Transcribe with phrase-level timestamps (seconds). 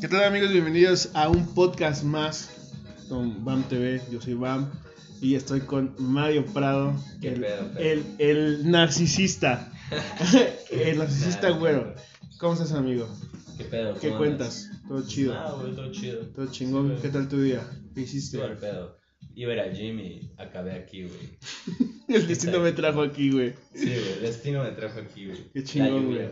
[0.00, 0.52] ¿Qué tal amigos?
[0.52, 2.50] Bienvenidos a un podcast más
[3.08, 4.00] con BAM TV.
[4.10, 4.70] Yo soy BAM
[5.20, 7.78] y estoy con Mario Prado, ¿Qué el, pedo, pedo?
[7.78, 9.72] el, el narcisista.
[10.70, 11.94] el narcisista Nah, güero.
[12.38, 13.08] ¿Cómo estás amigo?
[13.56, 13.94] ¿Qué pedo?
[13.98, 14.70] ¿Qué ¿Cómo cuentas?
[14.86, 15.34] Todo chido.
[15.34, 16.20] Ah, güey, todo chido.
[16.26, 16.96] Todo chingón.
[16.96, 17.66] Sí, ¿Qué tal tu día?
[17.94, 18.36] ¿Qué hiciste?
[18.36, 18.98] Estuvo al pedo.
[19.34, 21.38] Iba a ir al gym y acabé aquí, güey.
[22.08, 23.54] El destino me trajo aquí, güey.
[23.74, 25.50] Sí, güey, el destino me trajo aquí, güey.
[25.52, 26.28] Qué chingón, güey.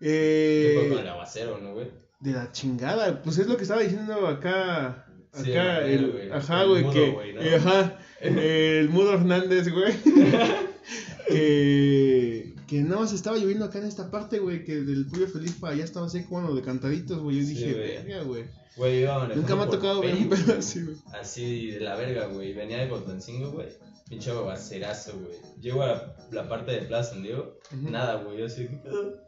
[0.00, 1.88] ¿Qué fue con el Eh, aguacero, no, güey?
[2.24, 3.22] De la chingada.
[3.22, 5.06] Pues es lo que estaba diciendo acá.
[5.32, 6.30] Acá, el el, güey.
[6.30, 7.40] ajá, güey, mudo, que, güey, ¿no?
[7.40, 9.92] eh, ajá, el Mudo Hernández, güey,
[11.28, 15.54] que, que nada más estaba lloviendo acá en esta parte, güey, que del Puyo Feliz
[15.54, 18.44] para allá estaba seco, bueno, de cantaditos, güey, yo dije, verga, güey,
[18.76, 22.26] Güey, iba nunca me ha tocado ver un pedo así, güey, Así de la verga,
[22.26, 22.52] güey.
[22.52, 23.68] Venía de Cotancingo, güey.
[24.08, 25.36] Pinche aguacerazo, güey.
[25.60, 27.58] Llego a la, parte de Plaza San Diego.
[27.70, 28.38] Nada, güey.
[28.38, 28.68] Yo así.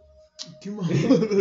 [0.60, 0.70] qué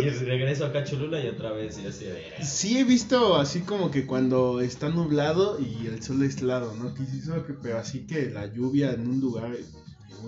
[0.00, 1.78] y regreso acá a Cholula y otra vez.
[1.78, 2.22] Y así de.
[2.44, 6.94] Sí he visto así como que cuando está nublado y el sol es helado, ¿no?
[6.94, 9.56] Que sí, que, pero así que la lluvia en un lugar...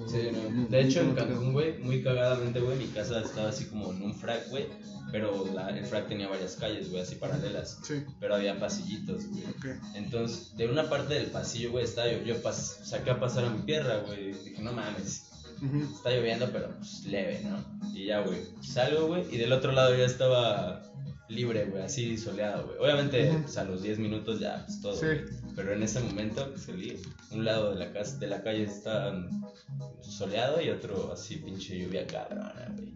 [0.07, 0.51] Sí, no.
[0.51, 1.15] nunca De hecho, en.
[1.15, 4.67] Cancún, güey, muy cagadamente, güey, mi casa estaba así como en un frac, güey.
[5.11, 7.79] Pero la, el frac tenía varias calles, güey, así paralelas.
[7.83, 9.42] Sí, Pero había pasillitos, güey.
[9.45, 9.67] ok.
[9.95, 13.51] Entonces, de una parte del pasillo, güey, estaba yo, yo pas- saqué a pasar a
[13.51, 14.35] mi pierna, güey.
[14.35, 15.28] Dije, no mames,
[15.95, 17.64] Está lloviendo, pero pues leve, ¿no?
[17.95, 20.83] Y ya, güey, salgo, güey, y del otro lado ya estaba
[21.28, 22.78] libre, güey, así soleado, güey.
[22.78, 24.97] Obviamente, pues a los 10 minutos ya, pues todo.
[24.97, 25.06] Sí.
[25.55, 27.01] Pero en ese momento que salí,
[27.33, 29.12] un lado de la, casa, de la calle está
[30.03, 32.95] soleado y otro así pinche lluvia cabrona, güey.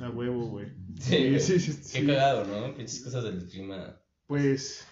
[0.00, 0.66] A huevo, güey.
[1.00, 1.40] Sí, güey.
[1.40, 2.06] sí, sí, Qué sí.
[2.06, 2.74] cagado, ¿no?
[2.74, 3.96] Pinches cosas del clima.
[4.26, 4.86] Pues.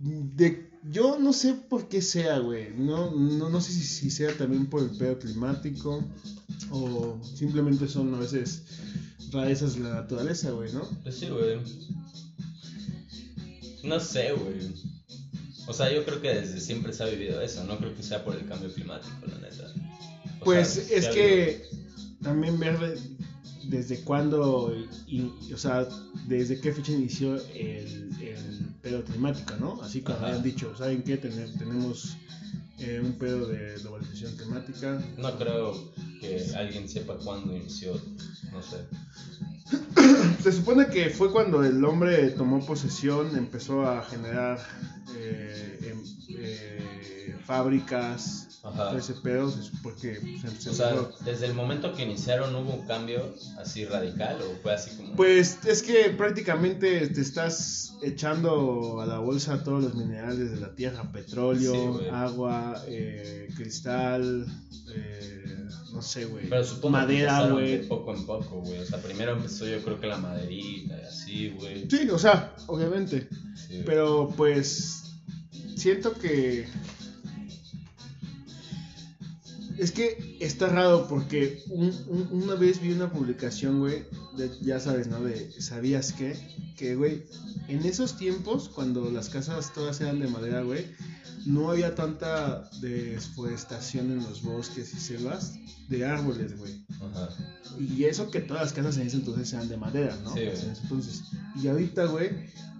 [0.00, 2.72] De, yo no sé por qué sea, güey.
[2.76, 6.02] No, no, no sé si, si sea también por el pedo climático.
[6.70, 8.62] O simplemente son a veces
[9.32, 10.82] rarezas de la naturaleza, güey, ¿no?
[11.02, 11.58] Pues sí, güey.
[13.84, 14.72] No sé, güey.
[15.66, 17.64] O sea, yo creo que desde siempre se ha vivido eso.
[17.64, 19.72] No creo que sea por el cambio climático, la neta.
[20.40, 21.64] O Pues sea, es que
[22.22, 23.00] también ver de-
[23.68, 24.74] desde cuándo,
[25.06, 25.88] y, o sea,
[26.26, 29.80] desde qué fecha inició el, el pedo climático, ¿no?
[29.82, 30.26] Así como Ajá.
[30.28, 31.16] habían dicho, ¿saben qué?
[31.16, 32.16] Tenemos
[32.78, 35.02] eh, un pedo de globalización climática.
[35.18, 37.92] No creo que alguien sepa cuándo inició.
[38.52, 38.78] No sé.
[40.42, 44.58] Se supone que fue cuando el hombre tomó posesión, empezó a generar
[45.14, 46.04] eh, em-
[46.38, 48.96] eh, fábricas, Ajá.
[48.96, 50.94] ese pedo, se supone que se, se O sea,
[51.24, 55.16] desde el momento que iniciaron hubo un cambio así radical o fue así como.
[55.16, 60.74] Pues es que prácticamente te estás echando a la bolsa todos los minerales de la
[60.74, 64.46] tierra, petróleo, agua, eh, cristal,
[64.94, 65.44] eh,
[65.92, 67.88] no sé, güey, Pero supongo que madera, güey.
[67.88, 68.78] poco en poco, güey.
[68.78, 71.88] O sea, primero empezó yo creo que la maderita y así, güey.
[71.90, 73.28] Sí, o sea, obviamente.
[73.54, 73.82] Sí.
[73.86, 75.04] Pero pues
[75.76, 76.68] siento que
[79.80, 84.04] es que está raro porque un- un- una vez vi una publicación, güey,
[84.36, 85.20] de- ya sabes, ¿no?
[85.20, 86.36] De ¿sabías qué?
[86.76, 87.24] Que, güey,
[87.68, 90.86] en esos tiempos, cuando las casas todas eran de madera, güey,
[91.46, 95.54] no había tanta desforestación en los bosques y selvas
[95.88, 96.84] de árboles, güey.
[97.00, 97.28] Ajá.
[97.78, 100.30] Y eso que todas las casas en ese entonces eran de madera, ¿no?
[100.34, 100.48] Sí, güey.
[100.48, 101.22] En ese entonces.
[101.60, 102.30] Y ahorita, güey,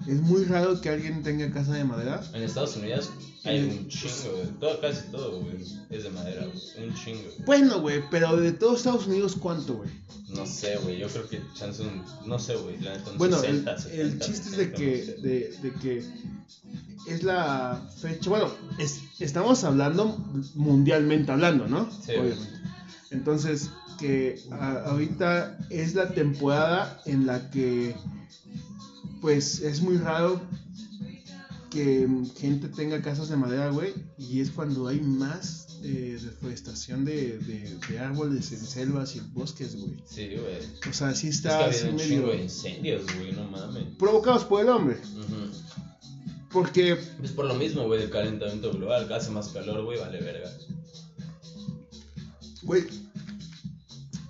[0.07, 2.23] es muy raro que alguien tenga casa de madera.
[2.35, 3.11] En Estados Unidos
[3.45, 4.47] hay un chingo, güey.
[4.61, 5.57] Todo, casi todo, güey.
[5.91, 6.89] Es de madera, güey.
[6.89, 7.23] Un chingo.
[7.23, 7.45] güey.
[7.47, 9.91] Bueno, güey, pero de todos Estados Unidos, ¿cuánto, güey?
[10.29, 10.99] No sé, güey.
[10.99, 12.05] Yo creo que chance un.
[12.27, 12.79] No sé, güey.
[12.81, 15.29] La neta, un Bueno, 60, el, 70, el chiste es de 60, que, no sé.
[15.29, 16.05] de, de que
[17.09, 18.31] es la fecha.
[18.31, 20.17] Bueno, es- estamos hablando
[20.55, 21.91] mundialmente hablando, ¿no?
[21.91, 22.13] Sí.
[22.13, 22.61] Obviamente.
[23.11, 27.97] Entonces, que a- ahorita es la temporada en la que,
[29.21, 30.41] pues, es muy raro
[31.71, 32.07] que
[32.39, 37.79] gente tenga casas de madera, güey, y es cuando hay más eh, deforestación de, de-
[37.89, 39.97] de árboles en selvas y en bosques, güey.
[40.07, 40.59] Sí, güey.
[40.91, 42.35] O sea, sí Es que está así medio...
[42.35, 43.33] incendios, güey.
[43.33, 43.85] No mames.
[43.99, 44.97] provocados por el hombre.
[44.97, 45.51] Ujú.
[46.53, 49.07] Porque, Es por lo mismo, güey, del calentamiento global.
[49.07, 50.51] Que hace más calor, güey, vale verga.
[52.63, 52.85] güey,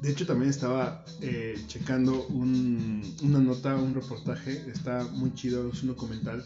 [0.02, 5.82] de hecho también estaba eh, checando un- una nota, un reportaje, está muy chido, es
[5.82, 6.44] un documental,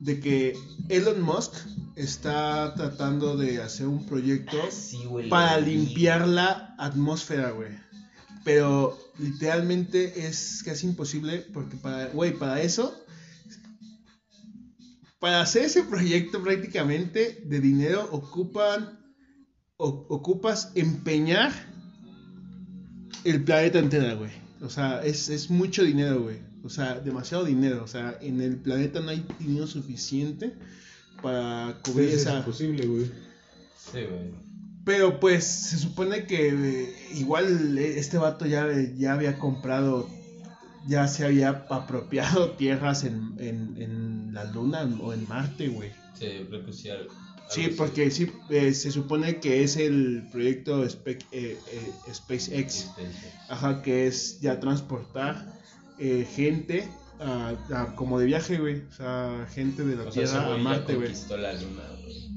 [0.00, 0.56] de que
[0.88, 1.52] Elon Musk
[1.94, 5.28] está tratando de hacer un proyecto Sí, güey.
[5.28, 7.70] para limpiar la atmósfera, güey.
[8.42, 12.94] Pero literalmente es casi imposible porque para, güey, para eso,
[15.18, 18.98] para hacer ese proyecto prácticamente de dinero ocupan,
[19.76, 21.52] o- ocupas empeñar
[23.24, 24.30] el planeta entero, güey.
[24.62, 26.38] O sea, es, es mucho dinero, güey.
[26.62, 27.82] O sea, demasiado dinero.
[27.84, 30.54] O sea, en el planeta no hay dinero suficiente
[31.22, 32.38] para cubrir Es esa...
[32.38, 33.04] imposible, güey.
[33.76, 34.30] Sí, güey.
[34.84, 38.66] Pero pues se supone que eh, igual eh, este vato ya,
[38.96, 40.08] ya había comprado,
[40.86, 45.90] ya se había apropiado tierras en, en, en la luna o en Marte, güey.
[46.18, 46.88] Sí, yo creo que sí.
[46.90, 47.12] algo-
[47.50, 52.86] Sí, algo porque sí, eh, se supone que es el proyecto Spe- eh, eh, SpaceX,
[53.48, 55.59] ajá, que es ya transportar
[56.00, 56.88] eh, gente
[57.20, 60.54] a- a- como de viaje, güey, o sea, gente de la O sea, ese Tierra
[60.54, 61.08] a Marte, güey.
[61.08, 62.30] conquistó la luna, güey.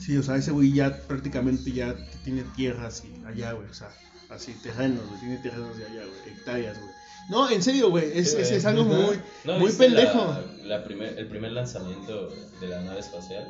[0.00, 1.94] Sí, o sea, ese güey ya prácticamente ya
[2.24, 3.88] tiene tierras y allá, güey, o sea,
[4.30, 6.90] así, terrenos, güey, tiene terrenos de allá, güey, hectáreas, güey.
[7.30, 10.26] No, en serio, güey, es, Sí, es, algo muy, ¿No muy pendejo.
[10.64, 12.28] La, la primer, el primer lanzamiento
[12.60, 13.48] de la nave espacial,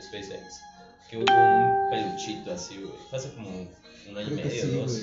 [0.00, 0.60] SpaceX,
[1.10, 2.92] que hubo un peluchito así, güey.
[3.12, 5.02] Hace como un año y Creo medio, sí, dos.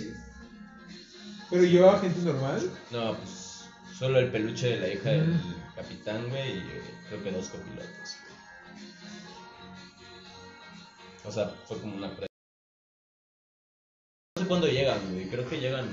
[1.50, 2.72] Pero llevaba gente normal.
[2.92, 3.30] No, pues
[4.04, 5.40] solo el peluche de la hija del
[5.78, 8.18] capitán, güey, y eh, creo que dos copilotos.
[11.24, 12.28] O sea, fue como una pre-
[14.36, 15.30] No sé cuándo llegan, güey.
[15.30, 15.88] Creo que llegan.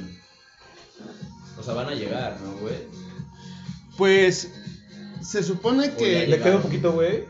[1.56, 2.78] O sea, van a llegar, ¿no, güey?
[3.96, 4.50] Pues
[5.22, 7.26] se supone que, Le queda un poquito, güey.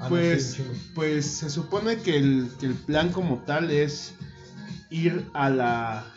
[0.00, 0.64] Ah, no, pues, sí,
[0.96, 4.14] pues se supone que el, que el plan como tal es
[4.90, 6.12] ir a la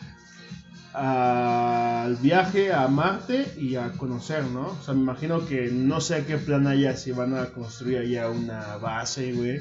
[0.92, 4.76] al viaje a Marte y a conocer, ¿no?
[4.80, 8.28] O sea, me imagino que no sé qué plan haya si van a construir allá
[8.28, 9.60] una base, güey.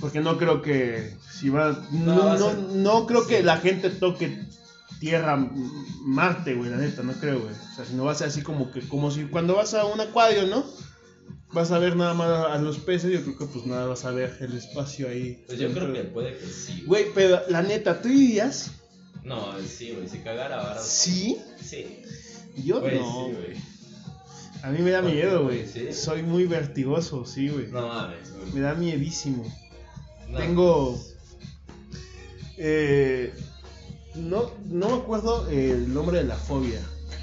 [0.00, 4.38] Porque no creo que si va No, no, no, creo que la gente toque
[5.00, 5.36] Tierra
[6.04, 7.52] Marte, güey, la neta, no creo, güey.
[7.54, 9.84] O sea, si no va a ser así como que como si cuando vas a
[9.86, 10.64] un acuario, ¿no?
[11.52, 14.10] Vas a ver nada más a los peces, yo creo que pues nada vas a
[14.10, 15.44] ver el espacio ahí.
[15.46, 16.82] Pues yo creo que de- puede que sí.
[16.86, 18.72] Güey, pero la neta, ¿tú dirías?
[19.26, 20.08] No, sí, güey.
[20.08, 20.80] Si cagara ahora.
[20.80, 21.36] ¿Sí?
[21.62, 22.02] Sí.
[22.64, 23.56] Yo Güey, no, sí, güey.
[24.62, 25.92] A mí me da ¿Por qué, miedo, güey?
[25.92, 27.66] Soy muy vertigoso, sí, güey.
[27.68, 28.52] No mames, güey.
[28.52, 29.44] Me da miedísimo.
[30.28, 30.38] No.
[30.38, 31.00] Tengo.
[32.56, 33.32] Eh,
[34.14, 36.80] no, no me acuerdo el nombre de la fobia,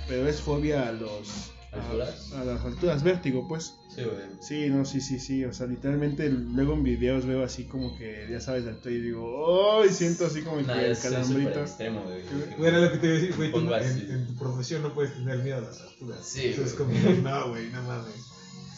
[0.08, 1.52] pero es fobia a los.
[1.72, 2.32] a- ¿Alturas?
[2.34, 3.74] A, las alturas, vértigo, pues.
[3.96, 4.16] Sí, güey.
[4.42, 5.46] Sí, no, sí, sí, sí.
[5.46, 9.02] O sea, literalmente luego en videos veo así como que, ya sabes, la altura y
[9.02, 9.90] digo, ¡ay!
[9.90, 11.62] Siento así como Nah, que el calambrito.
[11.62, 12.68] extremo, güey.
[12.68, 13.52] Era lo que te iba a decir, güey.
[13.52, 16.26] tú en, en tu profesión no puedes tener miedo a las alturas.
[16.26, 16.98] Sí, Eso es güey.
[17.02, 18.14] como, no, güey, no mames.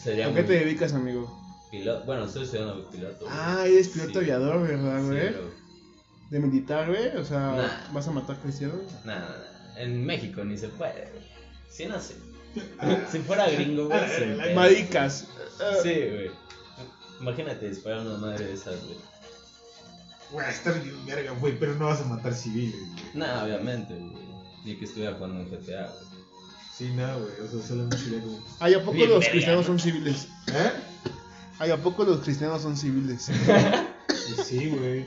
[0.02, 1.42] Sería ¿A qué muy te dedicas, amigo?
[1.70, 2.04] piloto.
[2.06, 3.24] Bueno, estoy estudiando piloto.
[3.24, 3.32] güey.
[3.36, 4.18] Ah, eres piloto Sí.
[4.18, 5.34] aviador, ¿verdad, Sí, güey?
[6.30, 7.16] ¿De militar, güey?
[7.16, 7.92] O sea, Nah.
[7.92, 8.80] ¿vas a matar cristianos?
[9.04, 9.28] Nah, nah.
[9.78, 11.24] En México ni se puede, güey.
[11.70, 12.14] Sí, no sé.
[13.12, 14.00] si fuera gringo, güey.
[14.18, 14.54] Pedo.
[14.54, 15.26] Maricas.
[15.82, 16.30] Sí, güey.
[17.20, 18.96] Imagínate disparar a una madre de esas, güey.
[20.32, 23.04] Güey, está bien verga, güey, pero no vas a matar civiles, güey.
[23.14, 24.26] Nah, obviamente, güey.
[24.64, 26.16] Ni que estuviera jugando en GTA, güey.
[26.76, 28.44] Sí, no, güey, o sea, solamente sería como...
[28.60, 29.66] Ay, ¿a poco Bien los verga, cristianos ¿no?
[29.66, 30.28] son civiles?
[30.48, 30.72] ¿Eh?
[31.58, 33.30] Ay, ¿a poco los cristianos son civiles?
[34.34, 35.06] Pues sí, güey.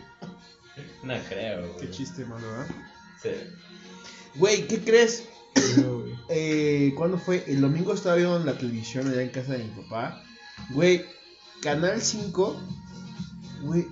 [1.03, 1.79] No creo, güey.
[1.81, 2.65] Qué chiste malo, ¿ah?
[3.21, 3.31] Sí.
[4.35, 5.25] Güey, ¿qué crees?
[6.29, 7.43] Eh, ¿Cuándo fue?
[7.47, 10.21] El domingo estaba viendo en la televisión allá en casa de mi papá.
[10.71, 11.05] Güey,
[11.61, 12.55] Canal 5,
[13.63, 13.85] güey,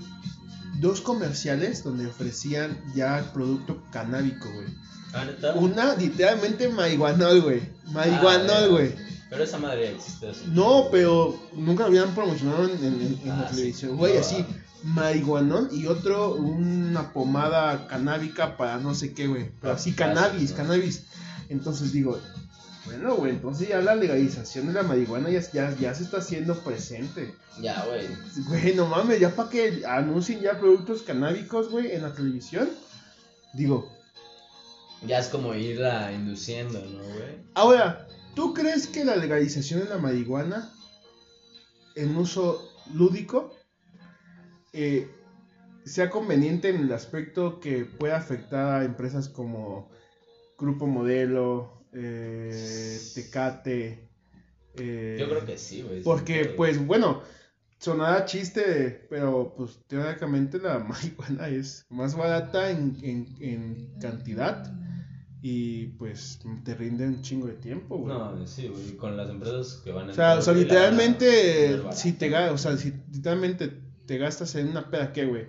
[0.79, 4.67] dos comerciales donde ofrecían ya producto canábico, güey.
[5.13, 5.25] Ah.
[5.55, 7.61] Una, literalmente, marihuanol, güey.
[7.91, 8.95] Marihuanol, Ah, güey.
[9.29, 10.29] Pero esa madre ya existe.
[10.29, 10.41] así.
[10.47, 13.55] No, pero nunca lo habían promocionado en, en- en- en Ah, la sí.
[13.55, 13.97] televisión.
[13.97, 14.53] Güey, así, ah.
[14.83, 19.49] marihuanol y otro, una pomada canábica para no sé qué, güey.
[19.59, 21.03] Pero Ah, así, cannabis, cannabis.
[21.49, 22.19] Entonces digo,
[22.87, 26.57] bueno, güey, entonces ya la legalización de la marihuana ya, ya, ya se está haciendo
[26.59, 27.33] presente.
[27.61, 28.07] Ya, güey.
[28.47, 32.69] Güey, no mames, ya para que anuncien ya productos canábicos, güey, en la televisión.
[33.53, 33.91] Digo,
[35.05, 37.37] Ya es como irla induciendo, ¿no, güey?
[37.55, 40.71] Ahora, ¿tú crees que la legalización de la marihuana
[41.95, 43.53] en uso lúdico
[44.71, 45.09] eh,
[45.85, 49.89] sea conveniente en el aspecto que pueda afectar a empresas como
[50.57, 54.09] Grupo Modelo, eh, Tecate?
[54.77, 56.03] eh, Yo creo que sí, güey.
[56.03, 57.21] Porque, pues, bueno,
[57.79, 64.73] sonará chiste, pero pues teóricamente la marihuana es más barata en, en, en cantidad
[65.41, 68.13] y pues te rinde un chingo de tiempo, güey.
[68.13, 68.97] No, sí, güey.
[68.97, 72.75] Con las empresas que van a o sea, o literalmente, la- si te o sea,
[72.77, 73.71] si literalmente
[74.07, 75.45] te gastas en una peda, ¿qué, güey?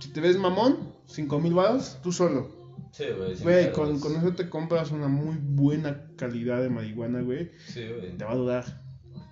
[0.00, 2.57] Si te ves mamón, cinco mil baros, tú solo.
[2.92, 3.36] Sí, güey.
[3.36, 7.50] Güey, con, con eso te compras una muy buena calidad de marihuana, güey.
[7.66, 8.16] Sí, güey.
[8.16, 8.82] Te va a durar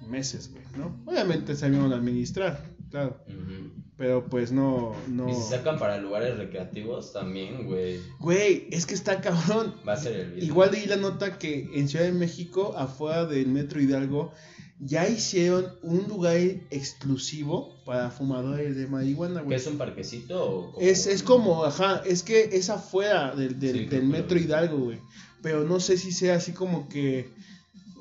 [0.07, 1.03] meses, güey, ¿no?
[1.07, 3.25] Obviamente sabemos administrar, claro.
[3.97, 5.29] Pero pues no, no.
[5.29, 7.99] Y si sacan para lugares recreativos también, güey.
[8.21, 9.75] Güey, es que está cabrón.
[9.89, 10.45] Va a ser el video.
[10.45, 14.33] Igual leí la nota que en Ciudad de México, afuera del Metro Hidalgo,
[14.79, 16.37] ya hicieron un lugar
[16.71, 19.57] exclusivo para fumadores de marihuana, ¿Qué güey.
[19.59, 23.79] es un parquecito o como- Es, es como, ajá, es que es afuera del, del,
[23.81, 24.39] Sí, del Metro.
[24.39, 24.99] Hidalgo, güey.
[25.43, 27.31] Pero no sé si sea así como que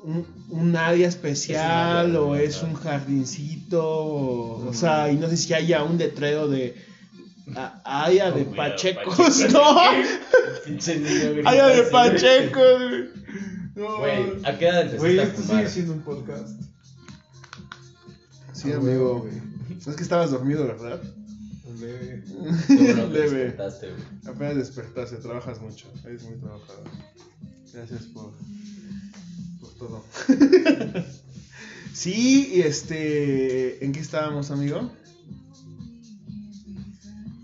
[0.04, 5.54] un, un área especial área, o es un jardincito, o, sea, y no sé si
[5.54, 6.74] haya un letrero de
[7.54, 9.52] a- área de pachecos, Pacheco.
[9.52, 9.78] no,
[11.48, 13.16] área de pachecos, güey.
[13.76, 15.58] No, Güey, ¿a qué edad empezaste Güey, a esto fumar?
[15.58, 16.48] sigue siendo un podcast.
[18.56, 19.20] Sí, Ah, amigo.
[19.20, 19.34] güey.
[19.86, 21.00] Es que estabas dormido, ¿verdad?
[21.78, 22.24] Leve.
[22.68, 23.30] Bueno Leve.
[23.38, 24.02] despertaste, güey.
[24.34, 26.84] Apenas despertaste, trabajas mucho, eres muy trabajador.
[27.74, 28.32] Gracias por,
[29.60, 30.04] por todo.
[31.92, 34.90] sí, y este, ¿en qué estábamos, amigo?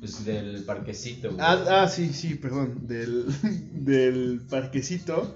[0.01, 1.41] Pues del parquecito, güey.
[1.41, 3.27] Ah, ah, sí, sí, perdón, del,
[3.85, 5.35] del parquecito.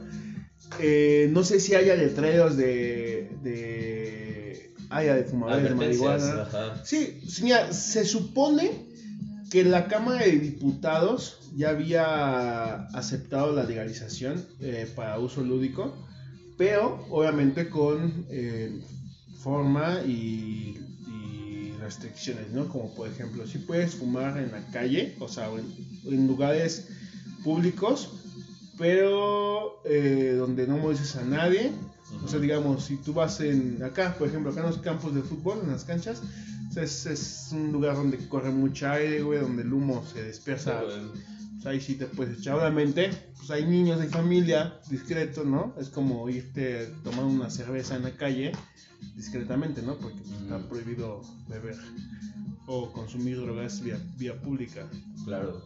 [0.81, 6.43] Eh, no sé si haya letreros de, de, haya de fumadores de marihuana.
[6.43, 6.85] ajá.
[6.85, 8.71] Sí, mira, se supone
[9.51, 15.95] que la Cámara de Diputados ya había aceptado la legalización eh, para uso lúdico,
[16.59, 18.81] pero obviamente con eh,
[19.39, 20.79] forma y,
[21.09, 22.69] y restricciones, ¿no?
[22.69, 26.89] Como por ejemplo, si puedes fumar en la calle, o sea, en, en lugares
[27.45, 28.11] públicos,
[28.79, 31.73] pero eh, donde no molestes a nadie.
[32.25, 35.23] O sea, digamos, si tú vas en acá, por ejemplo, acá en los campos de
[35.23, 36.23] fútbol, en las canchas,
[36.77, 40.83] es, es un lugar donde corre mucha aire, güey, donde el humo se dispersa.
[40.83, 42.57] Pues ahí sí te puedes echar.
[42.57, 45.75] Obviamente, pues hay niños, hay familia, discreto, ¿no?
[45.79, 48.53] Es como irte a tomar una cerveza en la calle,
[49.15, 49.97] discretamente, ¿no?
[49.97, 51.77] Porque pues, está prohibido beber
[52.67, 54.87] o consumir drogas vía, vía pública.
[55.25, 55.63] Claro.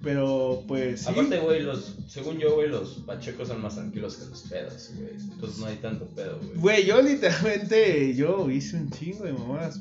[0.00, 1.10] Pero, pues sí.
[1.10, 5.10] Aparte, güey, los, según yo, güey, los pachecos son más tranquilos que los pedos, güey.
[5.14, 6.54] Entonces no hay tanto pedo, güey.
[6.56, 9.80] Güey, yo literalmente, yo hice un chingo de mamadas,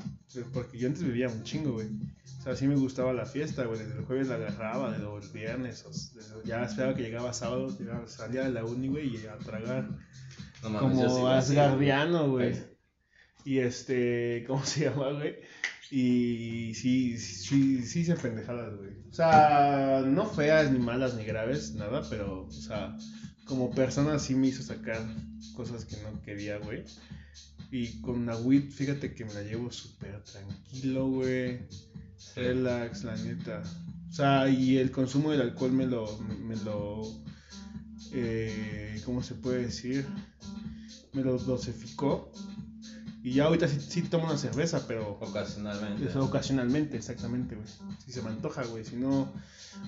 [0.53, 1.88] porque yo antes vivía un chingo, güey.
[2.39, 5.31] O sea, sí me gustaba la fiesta, güey, desde el jueves la agarraba, desde el
[5.33, 9.38] viernes, o ya esperaba que llegaba sábado, llegaba- salía de la uni, güey, y a
[9.38, 9.88] tragar
[10.63, 12.55] No mames, como asgardiano, güey.
[13.45, 15.36] Y este, ¿cómo se llama, güey?
[15.89, 18.91] Y sí, sí, sí hice pendejadas, güey.
[19.10, 22.98] O sea, no feas, ni malas, ni graves, nada, pero, o sea,
[23.46, 25.01] como persona sí me hizo sacar
[25.56, 26.84] cosas que no quería, güey.
[27.72, 31.60] Y con la weed, fíjate que me la llevo súper tranquilo, güey.
[32.36, 33.63] Relax, la neta.
[34.10, 37.03] O sea, y el consumo del alcohol me lo, me lo,
[38.13, 40.06] eh, ¿cómo se puede decir?
[41.13, 42.32] Me lo dosificó.
[43.27, 46.05] Y ya ahorita sí, sí tomo una cerveza, pero Ocasionalmente.
[46.07, 47.67] eso ocasionalmente, exactamente, güey.
[48.05, 48.86] Si se me antoja, güey.
[48.86, 49.34] Si no,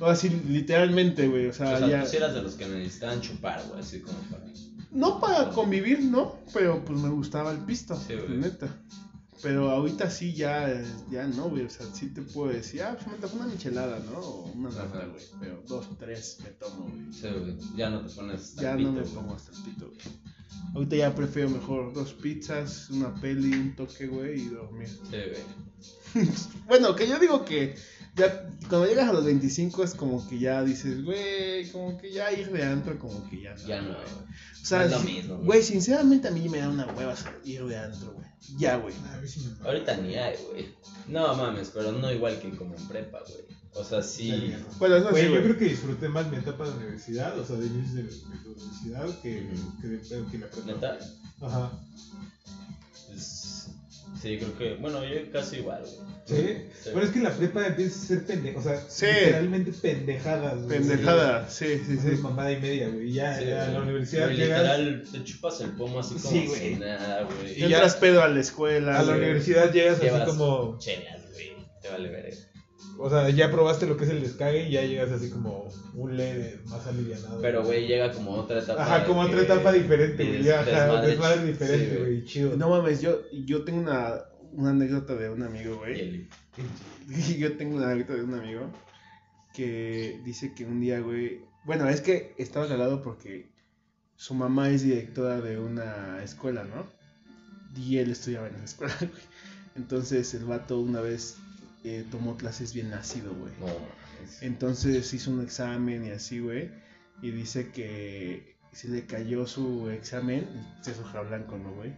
[0.01, 1.47] ahora sí, literalmente, güey.
[1.47, 2.03] O sea, o sea, ya...
[2.09, 4.43] tú eras de los que necesitaban chupar, güey, así como para...
[4.91, 6.35] No para convivir, ¿no?
[6.53, 8.67] Pero pues me gustaba el pisto, Sí, neta.
[9.41, 11.63] Pero ahorita sí ya, ya no, güey.
[11.63, 14.19] O sea, sí te puedo decir, ah, pues me tocó una michelada, ¿no?
[14.19, 15.23] O una lata, güey.
[15.39, 17.13] Pero dos, tres me tomo, güey.
[17.13, 19.13] Sí, güey, ya no te pones tan Ya pito, no me güey.
[19.13, 19.99] pongo hasta el pito, güey.
[20.75, 24.87] Ahorita ya prefiero mejor dos pizzas, una peli, un toque, güey, y dormir.
[24.87, 25.69] Sí, güey.
[26.67, 27.75] Bueno, que yo digo que
[28.15, 32.31] ya cuando llegas a los 25 es como que ya dices, güey, como que ya
[32.31, 33.67] ir de antro, como que ya no.
[33.67, 34.05] Ya no, güey.
[34.61, 35.45] O sea, No es lo mismo, güey.
[35.45, 37.15] güey, sinceramente a mí me da una hueva
[37.45, 38.27] ir de antro, güey.
[38.57, 38.93] Ya, güey.
[39.63, 40.69] Ahorita ni hay, güey.
[41.07, 43.45] No mames, pero no igual que como en prepa, güey.
[43.75, 44.53] O sea, sí.
[44.79, 47.55] Bueno, eso Güey, sí, yo creo que disfruté más mi etapa de universidad, o sea,
[47.55, 49.47] de inicio de, universidad que,
[49.81, 49.99] que, de,
[50.31, 50.65] que la prepa.
[50.65, 50.97] ¿Neta?
[51.41, 51.71] Ajá.
[53.07, 53.69] Pues,
[54.21, 54.75] sí, creo que.
[54.75, 56.09] Bueno, yo casi igual, güey.
[56.25, 56.35] ¿Sí?
[56.83, 56.89] Sí.
[56.93, 59.05] Pero es que la prepa empieza a ser pendeja, o sea, Sí.
[59.05, 60.63] literalmente pendejadas.
[60.63, 60.79] güey.
[60.79, 63.09] Pendejada, sí, sí, Sí, mamada y media, güey.
[63.09, 63.73] Y ya, Sí, ya güey.
[63.75, 64.59] la universidad Güey, llegas.
[64.61, 66.75] Literal, te chupas el pomo así como Sí, güey.
[66.75, 67.53] nada, güey.
[67.55, 68.99] Y ya- Entras pedo a la escuela.
[68.99, 70.77] A la universidad llegas Llevas así como.
[70.79, 71.49] chelas, güey.
[71.81, 72.48] Te vale ver.
[73.01, 76.17] O sea, ya probaste lo que es el descague y ya llegas así como un
[76.17, 77.39] leve más alivianado.
[77.41, 78.83] Pero, güey, llega como otra etapa.
[78.83, 80.37] Ajá, como otra etapa diferente, güey.
[80.37, 82.25] des- Ya, ajá, desmadre diferente, sí, güey.
[82.25, 82.57] Chido.
[82.57, 84.15] No mames, yo, yo tengo una,
[84.51, 86.27] una anécdota de un amigo, güey.
[87.37, 88.69] Yo tengo una anécdota de un amigo
[89.53, 91.41] que dice que un día, güey.
[91.65, 93.49] Bueno, es que estaba cagado porque
[94.15, 96.85] su mamá es directora de una escuela, ¿no?
[97.81, 99.11] Y él estudiaba en esa escuela, güey.
[99.75, 101.37] Entonces el vato una vez
[101.83, 103.53] eh, tomó clases bien nacido, güey.
[103.59, 103.67] No.
[104.41, 106.71] Entonces hizo un examen y así, güey.
[107.21, 110.47] Y dice que se le cayó su examen,
[110.81, 111.93] se soja blanco, ¿no, güey?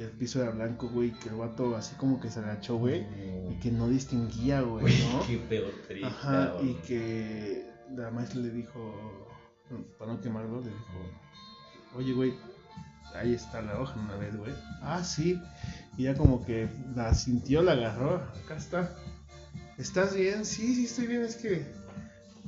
[0.00, 3.06] y el piso era blanco, güey, que el vato así como que se agachó, güey,
[3.50, 5.26] y que no distinguía, güey, ¿no?
[5.26, 6.06] qué peor triste.
[6.06, 6.82] Ajá, y güey.
[6.82, 9.28] que la maestra le dijo,
[9.98, 12.34] para no quemarlo, le dijo, oye, güey,
[13.14, 14.52] ahí está la hoja una vez, güey.
[14.80, 15.38] Ah, sí.
[15.98, 18.96] Y ya como que la sintió, la agarró, acá está.
[19.80, 20.44] ¿Estás bien?
[20.44, 21.64] Sí, sí, estoy bien, es que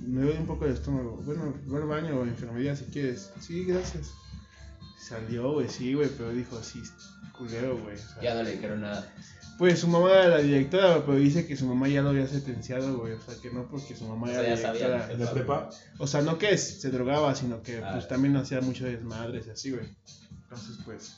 [0.06, 1.16] me duele un poco el estómago.
[1.24, 3.30] Bueno, voy al baño o enfermería si quieres.
[3.40, 4.10] Sí, gracias.
[5.00, 6.82] Salió, güey, sí, güey, pero dijo, sí,
[7.36, 7.96] culero, güey.
[7.96, 9.12] o sea, Ya no le dijeron nada.
[9.58, 12.98] pues su mamá era la directora, pero dice que su mamá ya lo había sentenciado,
[12.98, 13.12] güey.
[13.14, 15.12] O sea, que no porque su mamá O era sea, directora.
[15.12, 15.70] En la prepa.
[15.98, 17.92] O sea, no que se drogaba, sino que Ah.
[17.94, 19.86] pues también hacía mucho desmadres y así, güey.
[20.44, 21.16] Entonces, pues.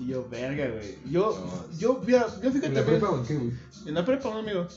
[0.00, 0.96] Y yo, verga, güey.
[1.10, 1.30] Yo,
[1.70, 1.78] No.
[1.78, 3.52] yo, mira, yo fíjate ¿En la prepa o en qué, güey?
[3.86, 4.68] en la prepa, un amigo.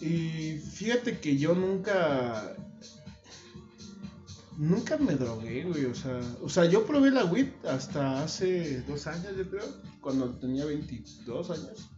[0.00, 2.56] Y fíjate que yo nunca.
[4.56, 5.84] Nunca me drogué, güey.
[5.86, 9.64] O sea, o sea, yo probé la weed hasta hace dos años, yo creo.
[10.00, 11.88] Cuando tenía 22 años.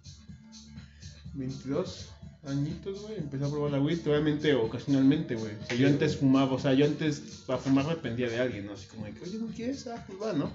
[1.34, 2.06] 22
[2.46, 3.18] añitos, güey.
[3.18, 5.52] Empecé a probar la weed, obviamente ocasionalmente, güey.
[5.54, 8.72] O sea, yo antes fumaba, o sea, yo antes para fumar dependía de alguien, ¿no?
[8.72, 9.86] Así como de que, oye, ¿no quieres?
[9.86, 10.50] Ah, pues va, ¿no?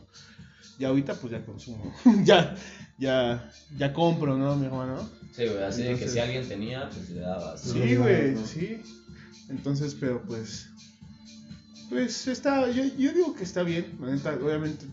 [0.79, 1.93] Y ahorita pues ya consumo.
[2.23, 2.55] ya,
[2.97, 5.09] ya, ya compro, ¿no, mi hermano?
[5.31, 7.61] Sí, güey, así de que si alguien tenía, pues le dabas.
[7.61, 7.71] Sí.
[7.71, 8.45] Sí, güey, ¿no?
[8.45, 8.81] sí.
[9.49, 10.69] Entonces, pero pues.
[11.89, 12.69] Pues está.
[12.71, 13.97] Yo, yo digo que está bien.
[14.01, 14.85] Obviamente,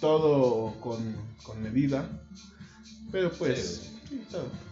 [0.00, 0.98] todo con,
[1.42, 2.08] con medida.
[3.12, 3.82] Pero pues.
[3.82, 3.93] sí,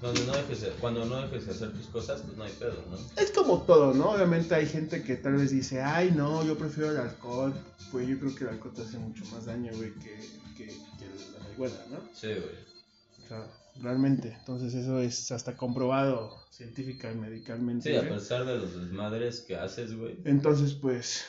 [0.00, 2.84] Cuando no, dejes de, cuando no dejes de hacer tus cosas, pues no hay pedo,
[2.90, 2.96] ¿no?
[3.22, 4.10] Es como todo, ¿no?
[4.10, 7.54] Obviamente hay gente que tal vez dice, ay, no, yo prefiero el alcohol.
[7.90, 10.16] Pues yo creo que el alcohol te hace mucho más daño, güey, que,
[10.56, 11.98] que, que la marihuana, ¿no?
[12.14, 13.24] Sí, güey.
[13.24, 13.46] O sea,
[13.80, 14.34] realmente.
[14.38, 17.90] Entonces, eso es hasta comprobado científica y medicalmente.
[17.90, 20.16] Sí, a pesar de los desmadres que haces, güey.
[20.24, 21.24] Entonces, pues,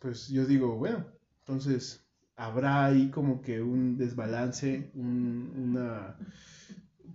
[0.00, 1.04] pues yo digo, bueno,
[1.40, 2.04] entonces
[2.36, 6.16] habrá ahí como que un desbalance, un- una,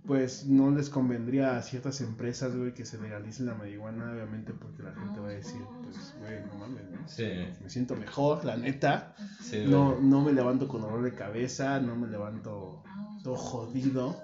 [0.08, 4.82] pues no les convendría a ciertas empresas, güey, que se legalice la marihuana, obviamente, porque
[4.82, 7.06] la gente va a decir, pues, güey, no mames, ¿no?
[7.06, 7.24] Sí,
[7.62, 9.14] Me siento mejor, la neta.
[9.42, 9.64] sí.
[9.66, 12.82] No, no me levanto con dolor de cabeza, no me levanto
[13.22, 14.16] todo jodido.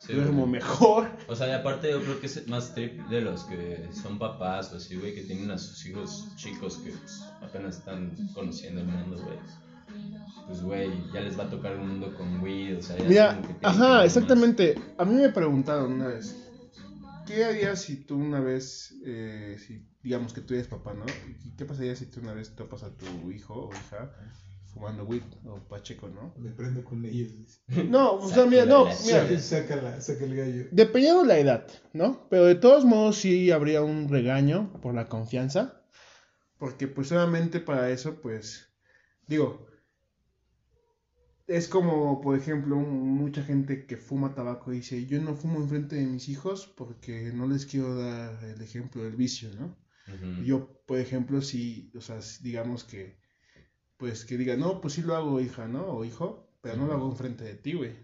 [0.00, 0.52] Sí, duermo güey.
[0.52, 1.08] mejor.
[1.28, 4.72] O sea, y aparte yo creo que es más trip de los que son papás
[4.72, 8.86] o así, güey, que tienen a sus hijos chicos que pues, apenas están conociendo el
[8.88, 9.38] mundo, güey.
[10.46, 13.42] Pues, güey, ya les va a tocar un mundo con weed, o sea, ya Mira,
[13.42, 14.74] que ajá, exactamente.
[14.98, 16.36] A mí me preguntaron una vez,
[17.26, 21.04] ¿qué harías si tú una vez, eh, si digamos que tú eres papá, ¿no?
[21.44, 24.12] ¿Y ¿Qué pasaría si tú una vez topas a tu hijo o hija
[24.72, 26.34] fumando weed o pacheco, ¿no?
[26.38, 27.60] Me prendo con ellos.
[27.88, 30.68] No, o sea, mira, no, mira, Saca, saca, el gallo.
[30.70, 32.26] dependiendo la edad, ¿no?
[32.28, 35.82] Pero de todos modos sí habría un regaño por la confianza,
[36.58, 38.68] porque pues obviamente para eso, pues,
[39.26, 39.69] digo,
[41.50, 46.06] es como, por ejemplo, mucha gente que fuma tabaco dice, yo no fumo enfrente de
[46.06, 49.76] mis hijos porque no les quiero dar el ejemplo del vicio, ¿no?
[50.44, 53.18] Yo, por ejemplo, si, o sea, digamos que,
[53.96, 55.86] pues que diga, no, pues sí lo hago, hija, ¿no?
[55.86, 57.94] O hijo, pero no lo hago enfrente de ti, güey.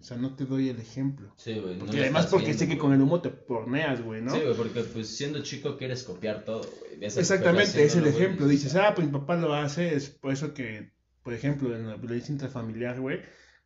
[0.00, 1.34] O sea, no te doy el ejemplo.
[1.36, 1.78] Sí, güey.
[1.78, 4.34] Porque además porque viendo, sé que con el humo te porneas, güey, ¿no?
[4.34, 7.04] Sí, güey, porque pues siendo chico quieres copiar todo, güey.
[7.04, 8.48] Exactamente, es el ejemplo.
[8.48, 11.96] Dices, ah, pues mi papá lo hace, es por eso que, por ejemplo, en la
[11.96, 13.20] violencia intrafamiliar, güey,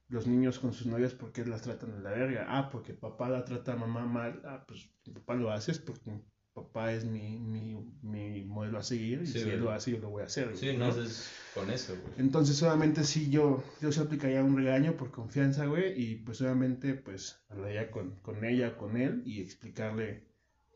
[0.08, 2.46] los niños con sus novias, ¿por qué las tratan de la verga?
[2.48, 4.42] Ah, porque papá la trata a mamá mal.
[4.44, 6.10] Ah, pues mi papá lo hace, es porque
[6.52, 9.54] papá es mi, mi, mi modelo a seguir, y Sí, si güey.
[9.56, 10.44] él lo hace, yo lo voy a hacer.
[10.50, 10.84] güey, Sí, ¿no?
[10.86, 12.14] haces con eso, güey.
[12.18, 16.94] Entonces, obviamente, sí, yo, yo se aplicaría un regaño por confianza, güey, y pues obviamente,
[16.94, 20.28] pues, hablaría con, con ella, con él, y explicarle,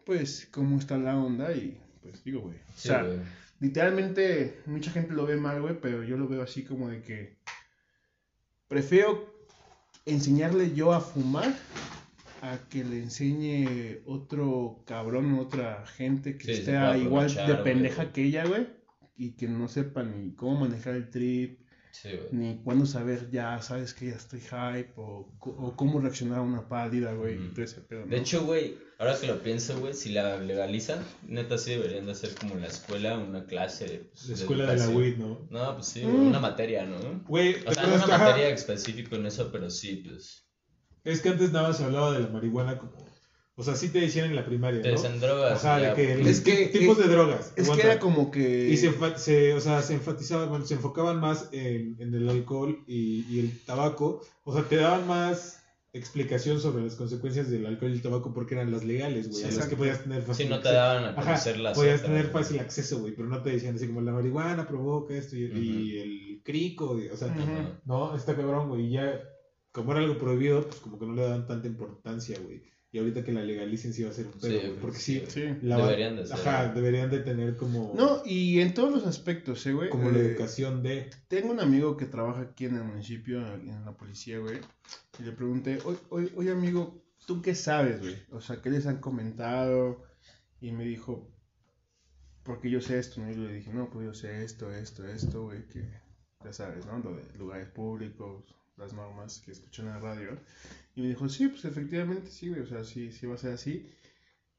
[0.04, 3.18] pues, cómo está la onda, y pues, digo, güey, o sea, güey.
[3.60, 7.38] Literalmente, mucha gente lo ve mal, güey, pero yo lo veo así como de que
[8.68, 9.34] prefiero
[10.06, 11.54] enseñarle yo a fumar
[12.40, 18.24] a que le enseñe otro cabrón, otra gente que Sí, esté igual de pendeja que
[18.24, 18.68] ella, güey,
[19.16, 21.60] y que no sepa ni cómo manejar el trip,
[21.92, 22.28] Sí, güey.
[22.32, 26.68] ni cuándo saber ya, sabes que ya estoy hype, o, o cómo reaccionar a una
[26.68, 28.06] pálida, güey, y todo ese pedo, ¿no?
[28.06, 32.12] De hecho, güey, ahora que lo pienso, güey, si la legalizan, neta sí deberían de
[32.12, 34.10] hacer como la escuela una clase.
[34.12, 35.38] pues, La escuela de la weed, ¿no?
[35.50, 36.26] No, pues sí, güey, Mm.
[36.28, 36.98] una materia, ¿no?
[37.26, 40.44] Güey, O sea, ¿te no una ajá, materia específica en eso, pero sí, pues.
[41.04, 42.92] Es que antes nada más se hablaba de la marihuana como.
[43.60, 44.94] O sea, sí te decían en la primaria, Te ¿no?
[44.94, 45.64] dicen drogas.
[45.64, 46.30] Ajá, ya, de que.
[46.30, 47.52] Es que- tipos de drogas.
[47.56, 48.68] Es que era como que...
[48.68, 52.28] Y se, enfa- se, o sea, se enfatizaban, bueno, se enfocaban más en, en el
[52.28, 54.22] alcohol y, y el tabaco.
[54.44, 55.56] O sea, te daban más
[55.92, 59.42] explicación sobre las consecuencias del alcohol y el tabaco porque eran las legales, güey.
[59.42, 60.74] Sí, a las que podías tener fácil Sí, no te acceso.
[60.76, 62.44] daban a Ajá, conocer las podías otras, tener güey.
[62.44, 65.98] fácil acceso, güey, pero no te decían así como la marihuana provoca esto y, y
[65.98, 67.34] el crico, güey, o sea,
[67.86, 69.20] no, está cabrón, güey, y ya,
[69.72, 72.62] como era algo prohibido, pues como que no le dan tanta importancia, güey.
[72.90, 74.98] Y ahorita que la legalicen sí va a ser un pedo, Sí, güey, güey, porque
[74.98, 76.36] sí, sí, la- Deberían de ser.
[76.36, 79.90] Ajá, deberían de tener como, No, y en todos los aspectos, ¿eh, güey?
[79.90, 81.10] como la Eh, educación de...
[81.28, 84.60] Tengo un amigo que trabaja aquí en el municipio, en la policía, güey.
[85.18, 88.16] Y le pregunté, oye, oye, oye, amigo, ¿tú qué sabes, güey?
[88.30, 90.02] O sea, ¿qué les han comentado?
[90.62, 91.30] Y me dijo,
[92.42, 93.30] porque yo sé esto, ¿no?
[93.30, 95.84] Y yo le dije, no, pues yo sé esto, esto, esto, güey, que
[96.42, 96.98] ya sabes, ¿no?
[97.00, 98.44] Lo de lugares públicos,
[98.78, 100.38] las normas que escuché en la radio.
[100.98, 103.52] Y me dijo, sí, pues efectivamente sí, güey, o sea, sí, sí va a ser
[103.52, 103.86] así.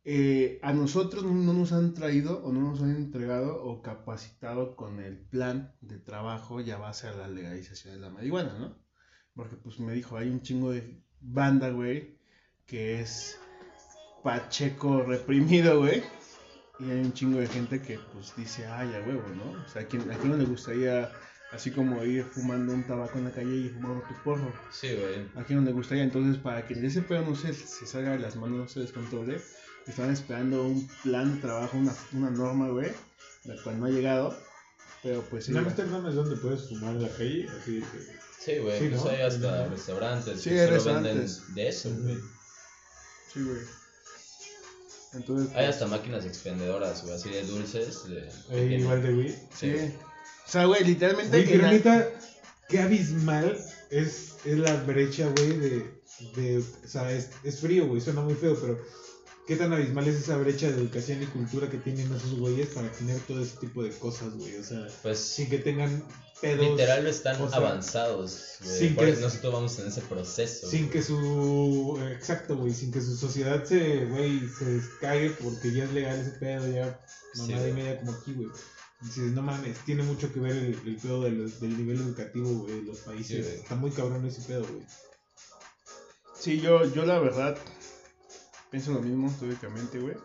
[0.06, 5.02] Eh, a nosotros no nos han traído o no nos han entregado o capacitado con
[5.02, 8.78] el plan de trabajo ya base a la legalización de la marihuana, ¿no?
[9.36, 12.17] Porque pues me dijo, hay un chingo de banda, güey,
[12.65, 13.38] que es
[14.23, 16.02] Pacheco reprimido, güey.
[16.80, 19.62] Y hay un chingo de gente que pues dice, ay, a huevo, ¿no?
[19.62, 21.12] O sea, ¿a quién, a quién no le gustaría
[21.52, 24.52] así como ir fumando un tabaco en la calle y fumando tu porro?
[24.72, 25.28] Sí, güey.
[25.36, 26.04] ¿A quién no le gustaría?
[26.04, 29.42] Entonces, para que ese pedo no se, se salga de las manos, no se descontrole,
[29.88, 32.92] estaban esperando un plan de trabajo, una, una norma, güey,
[33.46, 34.38] la cual no ha llegado.
[35.02, 35.52] Pero pues sí.
[35.52, 35.60] En.
[35.60, 38.20] Amsterdam es donde puedes fumar en la calle, así de que...
[38.40, 38.80] Sí, güey.
[38.80, 39.10] Sí, pues ¿no?
[39.10, 41.40] hay hasta restaurantes Sí, que solo restaurantes.
[41.48, 42.18] venden de eso, güey.
[43.34, 43.62] Sí, güey.
[45.14, 45.48] Entonces.
[45.50, 48.08] Hay pues, hasta máquinas expendedoras, güey, así de dulces.
[48.08, 49.30] De, Eh, igual de güey.
[49.54, 49.78] Sí.
[49.78, 49.94] Sí.
[50.48, 51.38] O sea, güey, literalmente.
[51.38, 52.10] Güey, pero la- neta,
[52.68, 53.58] qué abismal
[53.92, 56.02] es, es la brecha, güey, de,
[56.36, 56.58] de...
[56.84, 58.78] O sea, es, es frío, güey, suena muy feo, pero...
[59.48, 62.88] ¿Qué tan abismal es esa brecha de educación y cultura que tienen esos güeyes para
[62.92, 64.56] tener todo ese tipo de cosas, güey?
[64.58, 66.04] O sea, Pues sin que tengan
[66.39, 66.68] pedos...
[66.70, 68.78] literal están o sea, avanzados, güey.
[68.78, 70.70] sin que- nosotros vamos en ese proceso.
[70.70, 70.92] Sin güey.
[70.92, 72.00] que su...
[72.15, 76.32] Exacto, güey, sin que su sociedad se, güey, se cague porque ya es legal ese
[76.38, 77.00] pedo, ya
[77.34, 77.74] Sí, mamada y güey.
[77.84, 78.50] media como aquí, güey.
[79.02, 82.50] Dices, no mames, tiene mucho que ver el, el pedo de los- del nivel educativo,
[82.50, 83.46] güey, de los países.
[83.46, 83.54] Sí.
[83.62, 84.86] Está muy cabrón ese pedo, güey.
[86.38, 87.58] Sí, yo, yo la verdad.
[88.72, 90.16] Pienso lo mismo, teóricamente, güey.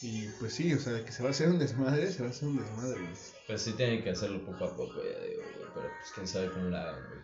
[0.00, 2.28] Y pues sí, o sea, de que se va a hacer un desmadre, se va
[2.28, 3.12] a hacer un desmadre, güey.
[3.46, 5.66] Pues sí tienen que hacerlo poco a poco, ya digo, güey.
[5.74, 7.20] Pero pues quién sabe cómo la hagan, güey.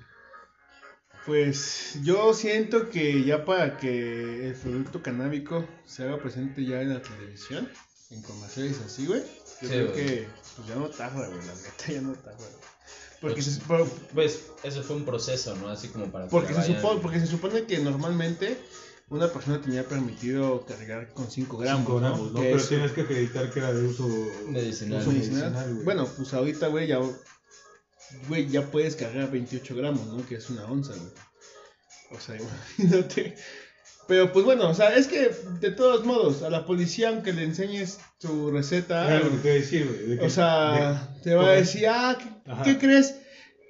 [1.26, 6.90] Pues yo siento que ya para que el producto canábico se haga presente ya en
[6.92, 7.70] la televisión,
[8.14, 9.26] en comerciales así, güey, yo
[9.60, 10.06] Sí, creo güey.
[10.06, 12.50] que pues ya no tarda, güey, la neta ya no tarda, güey.
[13.20, 15.68] Porque, Pues, se, por- Pues eso fue un proceso, ¿no?
[15.68, 18.58] Así como para que porque, se vayan- supone, porque se supone que normalmente
[19.08, 22.00] una persona tenía permitido cargar con 5 gramos, Cinco ¿no?
[22.08, 22.40] gramos, ¿no?
[22.40, 24.06] Pero es tienes que acreditar que era de uso
[24.48, 25.00] Medicinal.
[25.00, 25.50] uso medicinal.
[25.52, 25.84] medicinal.
[25.84, 26.98] Bueno, pues ahorita, güey, ya,
[28.28, 30.26] güey, ya puedes cargar 28 gramos, ¿no?
[30.26, 31.12] Que es una onza, güey.
[32.10, 32.36] O sea,
[32.78, 33.36] imagínate.
[34.06, 37.44] Pero pues bueno, o sea, es que de todos modos, a la policía, aunque le
[37.44, 40.06] enseñes tu receta, que te iba a decir, güey.
[40.10, 42.18] de que- o sea, de- te va a decir, ah,
[42.64, 43.16] ¿qué, crees?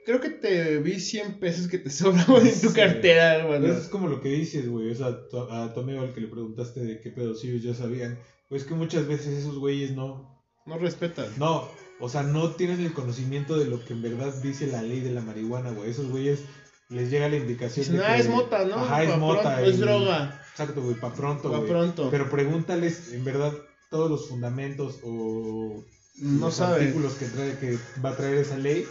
[0.06, 2.74] Creo que te vi 100 pesos que te sobraban en tu Sí.
[2.74, 3.66] cartera, hermano.
[3.66, 4.90] Eso es como lo que dices, güey.
[4.90, 5.06] O sea,
[5.50, 8.18] a tu amigo al que le preguntaste de qué pedo si ellos ya sabían.
[8.48, 10.42] Pues que muchas veces esos güeyes no.
[10.66, 11.26] No respetan.
[11.38, 11.68] No,
[12.00, 15.12] o sea, no tienen el conocimiento de lo que en verdad dice la ley de
[15.12, 15.90] la marihuana, güey.
[15.90, 16.40] Esos güeyes
[16.88, 18.76] les llega la indicación Dicen, de ah, que- es mota, ¿no?
[18.76, 19.42] Ajá, es mota.
[19.42, 20.40] pronto, es droga.
[20.50, 21.70] Exacto, güey, pa' pronto, Pa' güey.
[21.70, 22.08] pronto.
[22.10, 23.52] Pero pregúntales, en verdad,
[23.90, 25.82] todos los fundamentos o
[26.20, 28.86] No los artículos que, trae, que va a traer esa ley.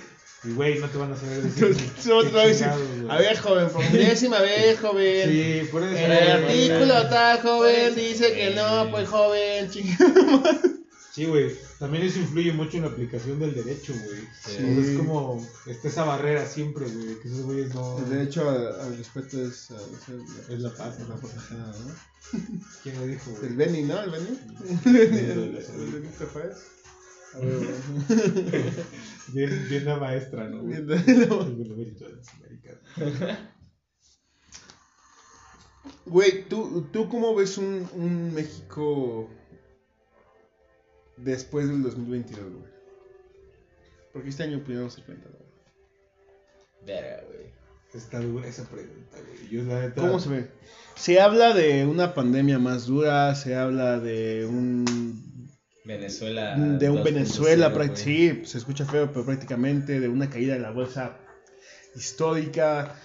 [0.45, 1.73] Y, güey, no te van a saber decir.
[2.35, 2.67] Va a decir,
[3.17, 5.29] ver, joven, por décima vez, joven.
[5.29, 5.95] Sí, por eso.
[5.97, 10.59] El artículo tal, joven, dice que no, pues joven, chingada.
[11.13, 11.55] Sí, güey.
[11.77, 14.21] También eso influye mucho en la aplicación del derecho, güey.
[14.43, 14.57] Sí.
[14.79, 17.99] Es como, está esa barrera siempre, güey, que esos güeyes no...
[17.99, 21.21] El derecho al, al respeto es, a- es el- Es la paz, es la ¿no?
[21.21, 22.39] protegida, ¿no?
[22.81, 23.45] ¿Quién lo dijo, güey?
[23.45, 24.01] El Beni, ¿no?
[24.01, 24.39] El Beni.
[24.85, 26.01] El El de el
[26.33, 26.53] güey.
[29.33, 30.63] Bien, bien la maestra, ¿no?
[30.63, 31.97] Bien, las Américas.
[36.05, 39.29] Güey, ¿tú, ¿tú cómo ves un, un México
[41.17, 42.73] después del 2022, güey?
[44.11, 45.43] Porque este año hacer cuenta, güey.
[46.85, 47.53] Verga, güey.
[47.93, 49.49] Está dura esa pregunta, güey.
[49.49, 50.01] Yo, la neta...
[50.01, 50.51] ¿Cómo se ve?
[50.95, 56.55] Se habla de una pandemia más dura, se habla de un Venezuela.
[56.55, 60.71] de un 2.0, Venezuela, sí, se escucha feo, pero prácticamente de una caída de la
[60.71, 61.17] bolsa
[61.95, 62.95] histórica.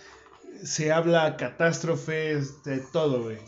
[0.63, 3.39] Se habla catástrofes, de todo, güey.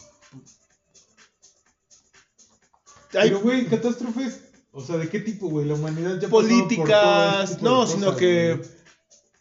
[3.12, 4.49] Pero, güey, catástrofes...
[4.72, 5.66] O sea, ¿de qué tipo, güey?
[5.66, 8.68] La humanidad ya pasado por todo políticas, este no, sino que güey.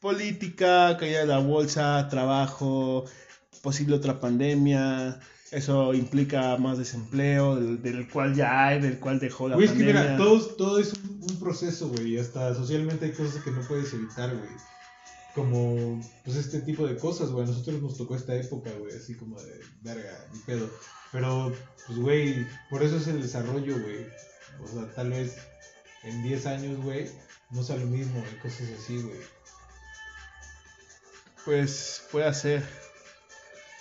[0.02, 3.06] política, caída de la bolsa, trabajo,
[3.62, 5.20] posible otra pandemia.
[5.52, 9.72] Eso implica más desempleo, del, del cual ya hay, del cual dejó la Güey, es
[9.74, 10.04] que pandemia.
[10.04, 12.16] mira, todo, todo es un, un proceso, güey.
[12.16, 14.50] y Hasta socialmente hay cosas que no puedes evitar, güey.
[15.36, 17.46] como, pues este tipo de cosas, güey.
[17.46, 20.70] A nosotros nos tocó esta época, güey, así como de verga, ni pedo.
[21.12, 21.52] Pero,
[21.88, 24.06] pues, güey, por eso es el desarrollo, güey.
[24.64, 25.36] O sea, tal vez
[26.04, 27.10] en 10 años, güey,
[27.52, 29.20] no sea lo mismo y cosas así, güey.
[31.46, 32.64] Pues puede ser.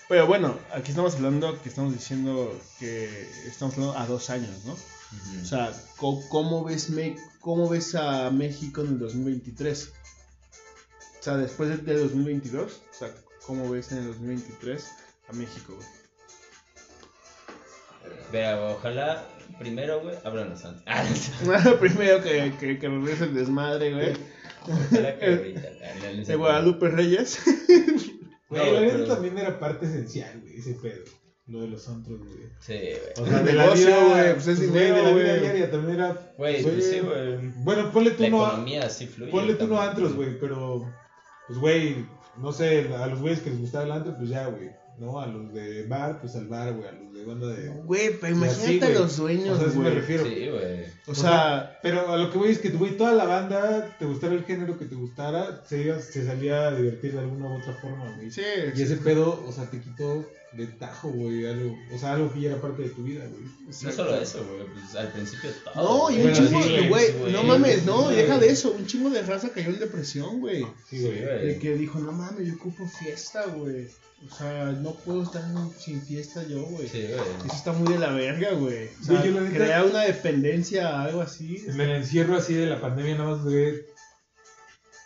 [0.08, 4.72] Pero bueno, aquí estamos hablando que estamos diciendo que estamos hablando a dos años, ¿no?
[5.42, 9.92] O sea, ¿cómo ves, Me- ¿cómo ves a México en el 2023?
[11.20, 13.14] O sea, después de- del 2022, o sea,
[13.46, 14.84] ¿cómo ves en el 2023
[15.28, 15.86] a México, güey?
[18.30, 19.24] Pero ojalá
[19.58, 20.82] primero, güey, abran los santos.
[21.80, 24.12] Primero que, que, que regrese el desmadre, güey.
[24.62, 25.62] ojalá que ahorita.
[25.82, 26.32] ah, no sé.
[26.32, 27.40] De Guadalupe Reyes.
[28.50, 31.04] Güey, No, la neta pero- también era parte esencial, güey, ese pedo.
[31.48, 32.46] Lo de los antros, güey.
[32.60, 33.26] Sí, güey.
[33.26, 35.28] O sea, El de la negocio, vida, güey, pues es güey, dinero, de la vida
[35.28, 35.40] güey.
[35.40, 36.32] diaria también era.
[36.38, 37.36] Güey, pues, pues sí, güey.
[37.62, 38.46] Bueno, ponle tú La no.
[38.46, 39.30] economía sí fluye.
[39.30, 39.90] Ponle tú no también.
[39.90, 40.90] antros, güey, pero.
[41.46, 42.06] Pues, güey,
[42.38, 44.70] no sé, a los güeyes que les gustaba el antro, pues ya, güey.
[44.98, 45.20] ¿No?
[45.20, 46.88] A los de bar, pues al bar, güey.
[46.88, 47.68] A los banda de.
[47.68, 48.94] Güey, pero así, imagínate güey.
[48.94, 49.94] los dueños, O sea, a eso me güey.
[50.00, 50.24] refiero.
[50.24, 50.84] Sí, güey.
[51.06, 54.34] O sea, Pero a lo que voy es que, güey, toda la banda, te gustara
[54.34, 57.72] el género que te gustara, se, iba- se salía a divertir de alguna u otra
[57.74, 58.30] forma, güey.
[58.30, 58.42] sí,
[58.76, 62.40] Y ese pedo, o sea, te quitó de tajo, güey, algo, o sea, algo que
[62.40, 63.42] ya era parte de tu vida, güey.
[63.82, 64.66] No solo eso, güey.
[64.72, 66.08] Pues al principio todo.
[66.08, 68.48] No, y un Bueno, chingo sí, de, güey, güey, no mames, no, deja güey.
[68.48, 70.66] de eso, un chingo de raza cayó en depresión, güey.
[70.88, 71.20] Sí, güey.
[71.20, 71.58] De güey.
[71.58, 73.88] que dijo, no mames, yo ocupo fiesta, güey.
[74.28, 75.44] O sea, no puedo estar
[75.78, 76.88] sin fiesta yo, güey.
[76.88, 77.20] Sí, güey.
[77.46, 78.88] Eso está muy de la verga, güey.
[79.00, 81.62] O sea, Güey, crear una dependencia a algo así.
[81.68, 83.86] En el encierro así de la pandemia nada más duré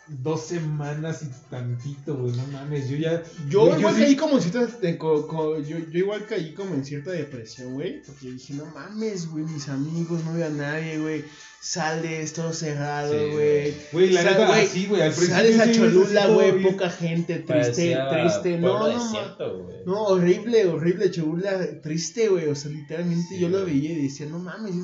[0.07, 3.23] dos semanas y tantito, güey, no mames, yo ya...
[3.49, 4.65] Yo güey, igual sí- caí como en cierta.
[4.79, 8.01] de- co- co- yo, yo igual caí como en cierta depresión, güey.
[8.03, 11.23] Porque dije, no mames, güey, mis amigos, no veo a nadie, güey.
[11.61, 13.73] Sales todo cerrado, Sí, güey.
[13.93, 16.89] Güey, la Sa- neta, güey, así, güey, al principio Sales a sí, Cholula, güey, poca
[16.89, 18.57] gente, triste, Parecía triste.
[18.59, 22.47] No, no, desierto, no, horrible, horrible, Cholula, triste, güey.
[22.49, 24.75] O sea, literalmente Sí, yo lo veía y decía, no mames,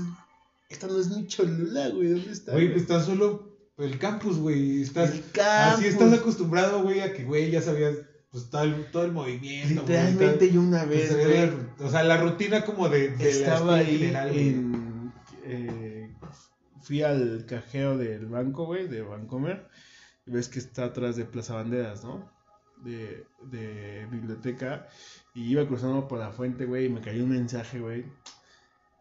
[0.70, 2.54] esta no es mi Cholula, güey, ¿dónde está?
[2.54, 3.49] Güey, pues tan solo
[3.80, 5.12] el campus, güey, estás...
[5.12, 5.80] El campus.
[5.80, 7.96] Así estás acostumbrado, güey, a que, güey, ya sabías,
[8.32, 12.04] pues, todo el, todo el movimiento, Literalmente yo una Pues, vez, güey, la- o sea,
[12.04, 15.14] la rutina como de, de estaba ahí general, en...
[15.46, 16.14] eh,
[16.82, 19.68] fui al cajero del banco, güey, de Bancomer.
[20.26, 22.32] Y ves que está atrás de Plaza Banderas, ¿no?
[22.84, 24.88] De, de biblioteca.
[25.34, 28.06] Y iba cruzando por la fuente, güey, y me cayó un mensaje, güey.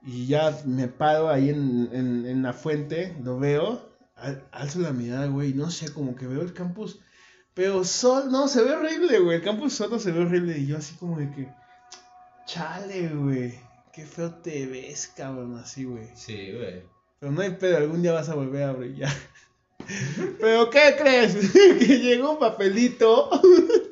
[0.03, 3.88] Y ya me paro ahí en, en, en la fuente, lo veo,
[4.19, 7.01] al- alzo la mirada, güey, no sé, como que veo el campus,
[7.55, 10.77] pero sol, no, se ve horrible, güey, el campus solo se ve horrible, y yo
[10.77, 11.49] así como de que,
[12.47, 13.55] chale, güey,
[13.93, 16.09] qué feo te ves, cabrón, así, güey.
[16.15, 16.83] Sí, güey.
[17.21, 19.13] Pero no hay pedo, algún día vas a volver a brillar.
[20.41, 21.35] ¿Pero qué crees?
[21.53, 23.31] que llegó un papelito.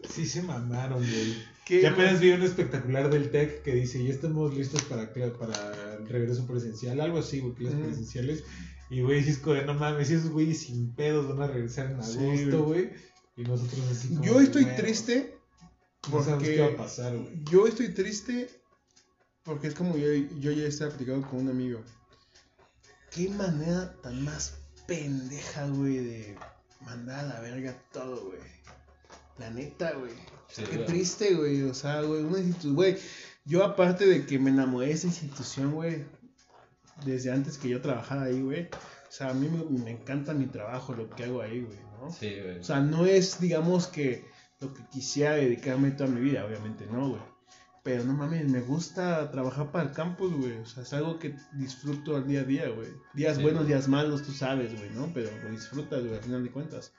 [0.09, 1.37] Sí se mamaron, güey.
[1.67, 5.97] que Ya apenas vi un espectacular del TEC que dice, ya estamos listos para, para
[5.99, 7.83] el regreso presencial, algo así, güey, clases Mm.
[7.85, 8.45] presenciales.
[8.89, 12.65] Y, güey, como de, no mames, esos güeyes sin pedos van a regresar en agosto,
[12.65, 12.93] güey.
[13.37, 15.39] Y nosotros así como Yo estoy bueno, triste
[16.11, 17.45] No sabemos qué va a porque pasar, güey.
[17.45, 18.49] yo estoy triste
[19.43, 21.81] porque es como yo, yo ya estaba platicando con un amigo.
[23.13, 26.39] Qué manera tan más pendeja, güey, de
[26.85, 28.41] mandar a la verga todo, güey.
[29.39, 30.13] La neta, güey.
[30.49, 31.63] Sí, Qué triste, güey.
[31.63, 32.99] O sea, güey, una institución, güey.
[33.45, 36.05] Yo aparte de que me enamoré de esa institución, güey,
[37.05, 38.65] desde antes que yo trabajara ahí, güey.
[38.65, 42.11] O sea, a mí me, me encanta mi trabajo, lo que hago ahí, güey, ¿no?
[42.11, 42.59] Sí, güey.
[42.59, 44.25] O sea, no es, digamos, que
[44.61, 47.23] lo que quisiera dedicarme toda mi vida, obviamente, no, güey.
[47.83, 50.57] Pero no mames, me gusta trabajar para el campus, güey.
[50.59, 52.89] O sea, es algo que disfruto al día a día, güey.
[53.15, 53.75] Días Sí, buenos, güey.
[53.75, 55.13] días malos, tú sabes, güey, ¿no?
[55.15, 56.93] Pero lo disfrutas, güey, al final de cuentas.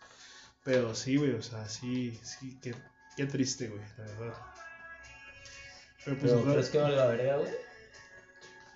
[0.64, 2.74] Pero sí, güey, o sea, sí, sí, qué,
[3.18, 4.34] qué triste, güey, la verdad.
[6.06, 7.52] Pero pues, Pero ¿crees que valga verga, güey?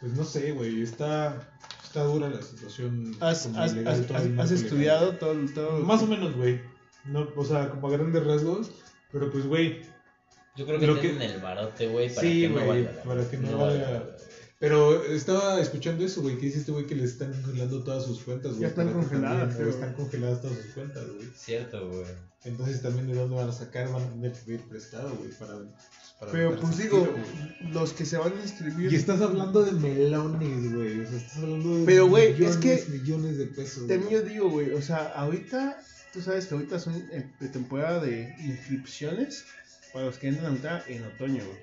[0.02, 1.40] Pues no sé, güey, está,
[1.84, 3.16] está dura la situación.
[3.22, 5.20] ¿has, has, ilegal, has- todo has- estudiado legal.
[5.20, 6.60] todo, todo Más o menos, güey.
[7.06, 8.72] No, o sea, como a grandes rasgos.
[9.12, 9.82] Pero pues, güey,
[10.56, 13.30] Yo creo que Lo que- tienen el barote, güey, para Sí, que no valga para
[13.30, 14.04] que no valga
[14.62, 14.70] güey.
[14.70, 18.22] Pero estaba escuchando eso, güey, que dice este güey que le están congelando todas sus
[18.22, 18.62] cuentas, güey.
[18.62, 21.28] Ya están que congeladas, también, pero- o Están congeladas todas sus cuentas, güey.
[21.36, 22.06] Cierto, güey.
[22.44, 25.60] Entonces también de dónde van a sacar, van a tener que pedir prestado, güey, para,
[26.20, 27.74] para Pero pues digo, tiro, güey.
[27.74, 28.92] los que se van a inscribir...
[28.92, 31.02] Y estás hablando de melones, güey.
[31.02, 33.88] O sea, estás hablando de Pero, güey, es millones, que- millones de pesos.
[33.88, 34.14] También güey.
[34.14, 35.80] yo digo, güey, o sea, ahorita,
[36.14, 39.46] tú sabes que ahorita son eh, de temporada de inscripciones
[39.94, 41.58] para los que entran ahorita en otoño, güey.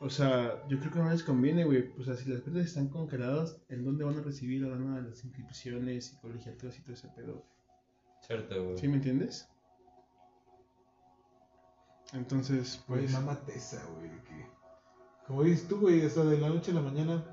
[0.00, 1.92] O sea, yo creo que no les conviene, güey.
[1.98, 5.08] O sea, si las cuentas están congeladas, ¿en dónde van a recibir la lana de
[5.10, 7.44] las inscripciones y colegiaturas y todo ese pedo?
[8.26, 8.78] Cierto, güey.
[8.78, 9.48] ¿Sí me entiendes?
[12.12, 13.12] Entonces, Güey, pues.
[13.12, 14.10] mamá tesa, güey.
[14.24, 14.46] que-
[15.26, 17.24] Como dices tú, güey, o sea, de la noche a la mañana.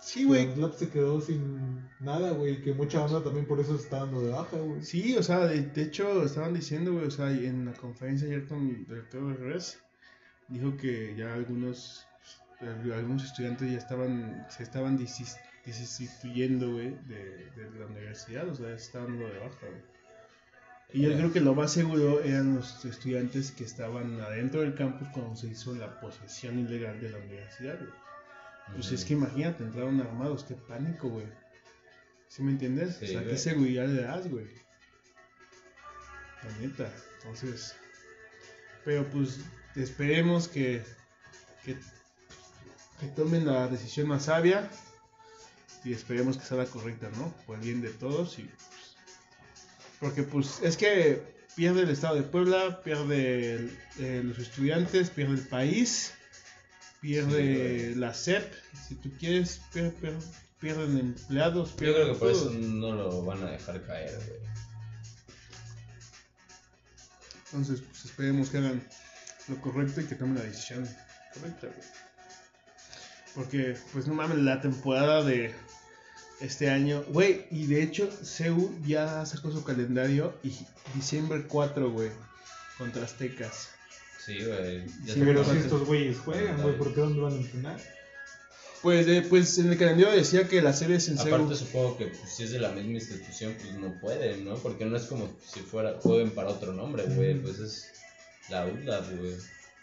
[0.00, 0.54] Sí, güey.
[0.56, 2.62] Labs se quedó sin nada, güey.
[2.62, 4.82] Que mucha onda también por eso se está dando de baja, güey.
[4.82, 8.46] Sí, o sea, de, de hecho estaban diciendo, güey, o sea, en la conferencia ayer
[8.46, 9.82] con el director de RES,
[10.48, 12.06] dijo que ya algunos
[12.60, 18.66] eh, algunos estudiantes ya estaban se estaban destituyendo, güey, de, de la universidad, o sea,
[18.78, 19.98] se estaban dando de baja, güey.
[20.90, 25.08] Y yo creo que lo más seguro eran los estudiantes que estaban adentro del campus
[25.08, 27.92] cuando se hizo la posesión ilegal de la universidad, güey.
[28.72, 31.26] Pues es que imagínate, entraron armados, qué pánico, güey.
[32.28, 32.96] ¿Sí me entiendes?
[32.96, 34.46] Sí, o sea, qué seguridad le das, güey.
[36.42, 36.90] La neta.
[37.18, 37.76] Entonces.
[38.84, 39.40] Pero pues
[39.82, 40.82] esperemos que,
[41.64, 41.76] que,
[43.00, 44.68] que tomen la decisión más sabia.
[45.84, 47.32] Y esperemos que sea la correcta, ¿no?
[47.46, 48.38] Por el bien de todos.
[48.38, 48.58] Y, pues,
[50.00, 51.22] porque pues es que
[51.56, 56.12] pierde el Estado de Puebla, pierde el- eh, los estudiantes, pierde el país,
[57.00, 58.52] pierde Sí, la SEP,
[58.88, 60.18] si tú quieres, pier- pier-
[60.60, 64.40] pierden empleados, Yo pierden creo que por eso no lo van a dejar caer, güey.
[67.46, 68.86] Entonces, pues esperemos que hagan
[69.48, 70.88] lo correcto y que tomen la decisión
[71.34, 71.88] correcta, güey.
[73.34, 75.54] Porque, pues no mames, la temporada de
[76.40, 80.52] este año, güey, y de hecho, CEU ya sacó su calendario y
[80.94, 82.10] diciembre 4, güey,
[82.76, 83.68] contra Aztecas.
[84.24, 84.86] Sí, güey.
[85.04, 87.80] Ya Sí, Pero si estos güeyes juegan, güey, ¿por qué dónde van a entrenar?
[88.82, 91.34] Pues, eh, pues en el calendario decía que la serie es en CEU.
[91.34, 94.54] Aparte supongo que pues, si es de la misma institución, pues no pueden, ¿no?
[94.56, 97.40] Porque no es como si fuera jueguen para otro nombre, güey.
[97.40, 97.90] Pues es
[98.50, 99.34] la UDLA, güey.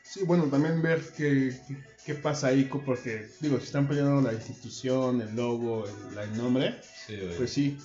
[0.03, 4.33] Sí, bueno, también ver qué, qué, qué pasa ahí, porque, digo, si están peleando la
[4.33, 6.75] institución, el logo, el, el nombre,
[7.07, 7.37] Sí, güey.
[7.37, 7.77] pues sí.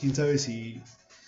[0.00, 0.80] Quién sabe si.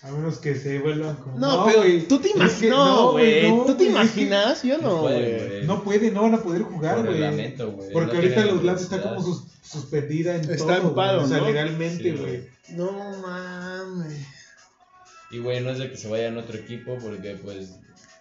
[0.03, 1.39] A menos que se vuelvan como.
[1.39, 2.07] No, pero güey.
[2.09, 2.61] tú te Es imaginas.
[2.61, 3.51] que No, güey.
[3.51, 4.63] no, ¿Tú te güey, es que imaginas?
[4.63, 5.49] Yo No no, güey.
[5.49, 5.67] güey.
[5.67, 7.19] No pueden, no van a poder jugar, Por güey.
[7.21, 7.93] güey.
[7.93, 10.73] Porque No ahorita los Labs está como sus- suspendida en Está todo.
[10.77, 10.95] en güey.
[10.95, 11.47] paro, O sea, ¿no?
[11.47, 12.49] legalmente, güey.
[12.71, 14.27] No mames.
[15.33, 17.71] Y, güey, no es de que se vayan a otro equipo porque, pues.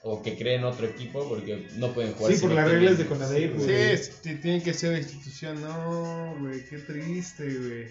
[0.03, 2.31] O que creen otro equipo porque no pueden jugar.
[2.31, 3.65] Sí, si por no las tienen- reglas de Conadey, Sí, güey.
[3.67, 5.61] Sí, es- t- tiene que ser la institución.
[5.61, 7.87] No, güey, qué triste, güey.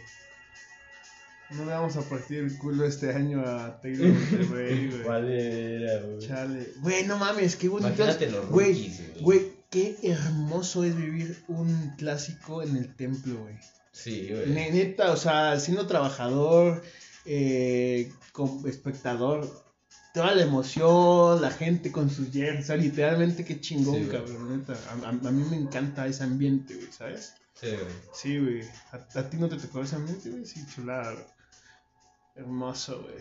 [1.50, 5.02] No le vamos a partir el culo este año a Taylor Monterrey, güey.
[5.02, 6.18] ¿Cuál era, güey?
[6.18, 6.68] Chale.
[6.80, 8.04] Güey, no mames, qué bonito.
[8.50, 9.52] Güey, güey.
[9.70, 13.54] qué hermoso es vivir un clásico en el templo, güey.
[13.92, 14.46] Sí, güey.
[14.50, 16.82] Ne- Neta, o sea, siendo trabajador,
[17.26, 19.50] eh, como espectador,
[20.14, 24.58] toda la emoción, la gente con sus jerseys, o sea, literalmente qué chingón, Sí, cabrón,
[24.58, 24.74] neta.
[24.90, 27.34] A, a- a mí me encanta ese ambiente, güey, ¿sabes?
[27.54, 27.94] Sí, güey.
[28.12, 28.62] Sí, güey.
[28.92, 30.44] ¿A, a ti no te tocó ese ambiente, güey?
[30.46, 31.24] Sí, chulada, güey.
[32.36, 33.16] Hermoso, güey.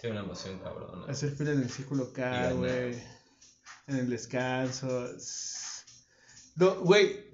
[0.00, 1.06] Sí, una emoción cabrona.
[1.10, 2.94] Hacer fila en el círculo K, güey.
[3.88, 5.08] En el descanso.
[6.56, 7.26] No, güey,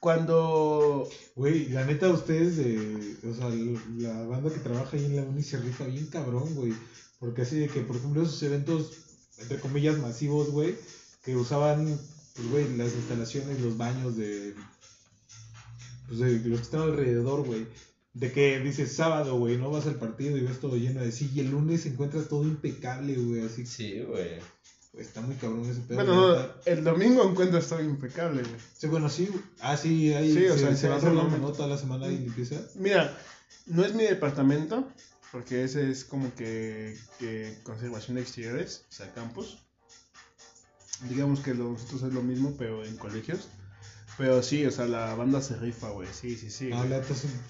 [0.00, 3.16] cuando Güey, la neta, ustedes de.
[3.28, 3.48] O sea,
[3.96, 6.72] la banda que trabaja ahí en la uni se rifa bien cabrón, güey.
[7.18, 8.92] Porque así de que, por ejemplo, esos eventos,
[9.38, 10.76] entre comillas, masivos, güey,
[11.24, 11.98] que usaban,
[12.34, 14.54] pues, güey, las instalaciones, los baños de.
[16.06, 17.66] Pues de los que están alrededor, güey.
[18.14, 21.30] De que dices sábado, güey, no vas al partido y ves todo lleno de sí.
[21.34, 23.42] Y el lunes encuentras todo impecable, güey.
[23.44, 24.38] Así que Sí, güey.
[24.92, 25.96] pues, está muy cabrón ese pedo.
[25.96, 28.54] Bueno, la no, el domingo encuentras todo impecable, güey.
[28.76, 29.28] Sí, bueno, sí.
[29.60, 31.48] Ah, sí, ahí Sí, o se, sea, se va ese rolando, momento.
[31.48, 31.52] ¿no?
[31.52, 32.56] Toda la semana y limpieza.
[32.76, 33.16] Mira,
[33.66, 34.88] no es mi departamento,
[35.32, 39.58] porque ese es como que, que conservación de exteriores, o sea, campus.
[41.08, 43.48] Digamos que lo- nosotros es lo mismo, pero en colegios.
[44.16, 46.08] Pero sí, o sea, la banda se rifa, güey.
[46.12, 46.70] Sí, sí, sí.
[46.72, 47.00] Ah, la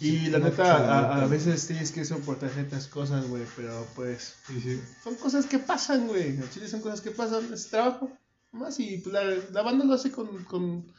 [0.01, 4.61] y la neta, a, a veces tienes que soportar ciertas cosas, güey, pero pues Sí,
[4.61, 4.81] sí.
[5.03, 6.29] son cosas que pasan, güey.
[6.37, 8.11] En Chile son cosas que pasan, es trabajo.
[8.53, 10.93] Más y pues, la, la banda lo hace con, con,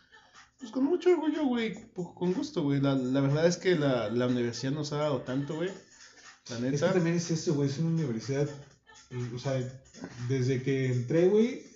[0.60, 2.82] pues, con mucho orgullo, güey, con gusto, güey.
[2.82, 5.70] La, la verdad es que la, la universidad nos ha dado tanto, güey.
[6.50, 6.94] La Es que neta.
[6.94, 7.70] también es eso, güey.
[7.70, 8.50] Es una universidad.
[9.12, 9.62] y, O sea,
[10.28, 11.68] desde que entré, güey.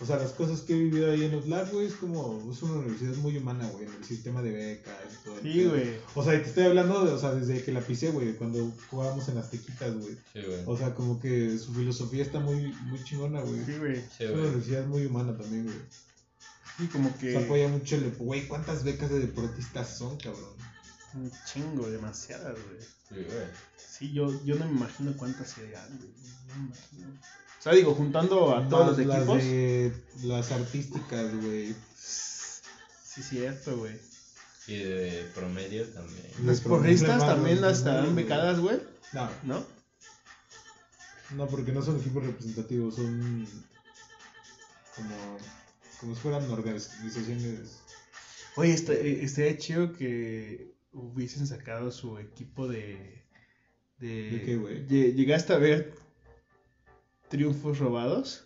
[0.00, 2.48] O sea, las cosas que he vivido ahí en los labs, güey, es como.
[2.52, 3.86] Es una universidad muy humana, güey.
[3.86, 5.38] En el sistema de becas y todo.
[5.38, 5.96] el Sí, güey.
[6.14, 7.12] O sea, te estoy hablando de.
[7.12, 8.34] O sea, desde que la pisé, güey.
[8.36, 10.16] Cuando jugábamos en las tequitas, güey.
[10.32, 10.60] Sí, güey.
[10.66, 13.64] O sea, como que su filosofía está muy, muy chingona, güey.
[13.64, 13.96] Sí, güey.
[13.96, 15.76] Sí, Es una universidad muy humana también, güey.
[16.78, 17.32] Sí, como que.
[17.32, 18.12] Se apoya mucho el.
[18.12, 20.54] Güey, ¿cuántas becas de deportistas son, cabrón?
[21.14, 22.80] Un chingo, demasiadas, güey.
[23.08, 23.46] Sí, güey.
[23.76, 26.10] Sí, yo, yo no me imagino cuántas serían, güey.
[26.48, 27.08] No me imagino.
[27.58, 29.38] O sea, digo, juntando a todos los las equipos.
[29.38, 29.92] de
[30.22, 31.74] las artísticas, güey.
[31.96, 33.98] Sí, cierto, güey.
[34.68, 36.26] Y de promedio también.
[36.44, 38.78] Las porristas también las estarán becadas, güey.
[39.12, 39.64] No, ¿No?
[41.34, 43.46] no, porque no son equipos representativos, son.
[44.94, 45.38] como,
[46.00, 47.78] como si fueran organizaciones.
[48.56, 53.22] Oye, está- eh, estaría chido que hubiesen sacado su equipo de.
[53.98, 54.86] ¿De, ¿De qué, güey?
[54.86, 55.92] Lle- ¿Llegaste a ver
[57.28, 58.44] triunfos robados?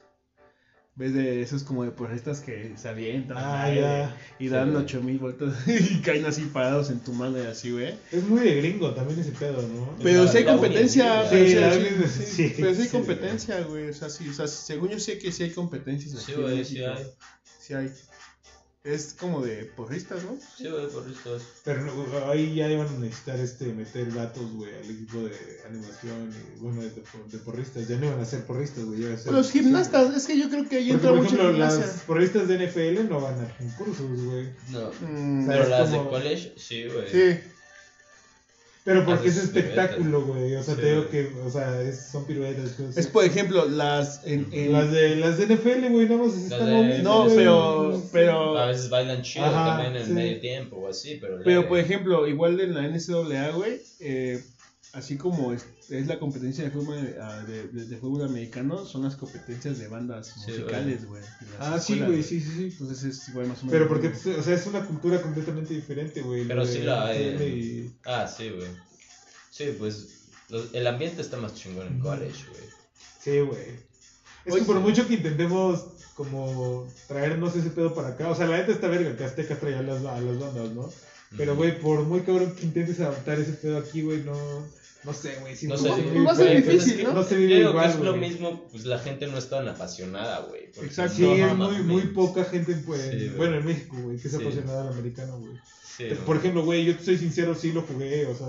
[0.94, 4.16] ¿Ves de esos como de porristas que se avientan Ah, aire ya.
[4.38, 4.76] y dan Sí.
[4.76, 7.94] 8000 vueltas y caen así parados en tu mano y así, güey?
[8.12, 9.96] Es muy de gringo también ese pedo, ¿no?
[10.02, 13.88] Pero si hay competencia, sí, pero sí hay competencia, güey.
[13.88, 16.84] O sea, sí, o sea, según yo sé que sí hay competencias Sí, güey, sí
[16.84, 17.06] hay.
[17.58, 17.90] Sí hay.
[18.84, 20.36] Es como de porristas, ¿no?
[20.58, 21.42] Sí, güey, por esto es.
[21.62, 25.36] Pero no, ahí ya iban a necesitar este, meter gatos, güey, al equipo de
[25.68, 27.86] animación y, bueno, de, de porristas.
[27.86, 28.98] Ya no iban a ser porristas, güey.
[29.26, 31.86] Los gimnastas, es que yo creo que ahí Porque, entra por mucho ejemplo, gimnasia.
[31.86, 34.48] las porristas de NFL no van a concursos, güey.
[34.70, 34.90] No.
[35.08, 37.08] Mm, Pero las como- de college, sí, güey.
[37.08, 37.40] sí.
[38.84, 40.56] Pero porque es espectáculo, güey.
[40.56, 42.70] O sea, Sí, te digo que, o sea, es- son piruetas.
[42.72, 46.34] cosas Es por ejemplo, las en, en- Las de, las de NFL, güey, nada más
[46.36, 47.36] están de- No, güey.
[47.36, 50.12] pero pero A veces bailan chido Ajá, también en sí.
[50.12, 51.38] medio tiempo o así, pero.
[51.44, 54.42] pero por ejemplo, igual en la NCAA, güey, eh,
[54.92, 59.02] así como es, es la competencia de fútbol ah, de, de- de fútbol americano, son
[59.04, 61.22] las competencias de bandas Sí, musicales, güey.
[61.58, 62.64] Ah, sí, güey, sí, sí, sí.
[62.72, 63.72] Entonces es igual más o menos.
[63.72, 66.46] Pero porque, o sea, es una cultura completamente diferente, güey.
[66.46, 68.68] Pero sí la hay y- Ah, sí, güey.
[69.50, 70.28] Sí, pues.
[70.48, 72.64] lo- el ambiente está más chingón en college, güey.
[73.22, 73.92] Sí, güey.
[74.44, 74.82] Es que por sí.
[74.82, 75.86] mucho que intentemos
[76.16, 79.78] como traernos ese pedo para acá, o sea, la neta está verga que Azteca traía
[79.78, 80.90] a las, a las bandas, ¿no?
[81.38, 84.36] Pero, güey, por muy cabrón que intentes adaptar ese pedo aquí, güey, no,
[85.04, 85.56] no sé, güey.
[85.56, 87.12] si No no sé, se vive va a ser igual, güey, difícil, es que ¿no?
[87.14, 90.40] No se vive igual, que es lo mismo, pues la gente no es tan apasionada,
[90.48, 90.64] güey.
[90.82, 91.14] Exacto.
[91.16, 94.28] Sí, no, es no muy, muy poca gente, pues, Sí, bueno, en México, güey, que
[94.28, 94.40] es Sí.
[94.40, 95.52] apasionada al americano, güey.
[95.96, 98.46] Sí, Por ejemplo, güey, yo te soy sincero, sí lo jugué, o sea,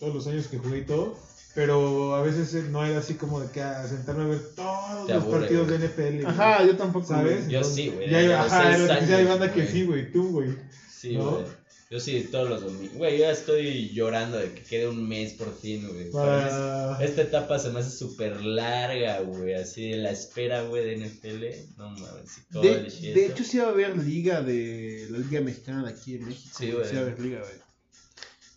[0.00, 1.16] todos los años que jugué y todo,
[1.54, 5.08] pero a veces eh, no era así como de que a sentarme a ver todos
[5.10, 5.78] los partidos güey.
[5.78, 6.22] de NFL.
[6.22, 6.24] güey.
[6.26, 7.06] Ajá, yo tampoco.
[7.06, 7.46] ¿Sabes?
[7.48, 9.72] Yo Entonces, sí, güey, ya Ajá, hay banda que güey.
[9.72, 10.48] sí, güey, tú, güey.
[10.90, 11.32] Sí, ¿no?
[11.32, 11.44] güey.
[11.92, 12.96] Yo sí, todos los domingos.
[12.96, 16.10] Güey, yo ya estoy llorando de que quede un mes por fin, güey.
[16.10, 16.96] Para...
[17.04, 19.52] Esta etapa se me hace súper larga, güey.
[19.52, 21.76] Así de la espera, güey, de NFL.
[21.76, 23.32] No mames, De, college y de eso.
[23.34, 26.56] hecho, sí va a haber liga de la Liga Mexicana de aquí en México.
[26.58, 26.88] Sí, güey.
[26.88, 27.52] Sí va a haber liga, güey.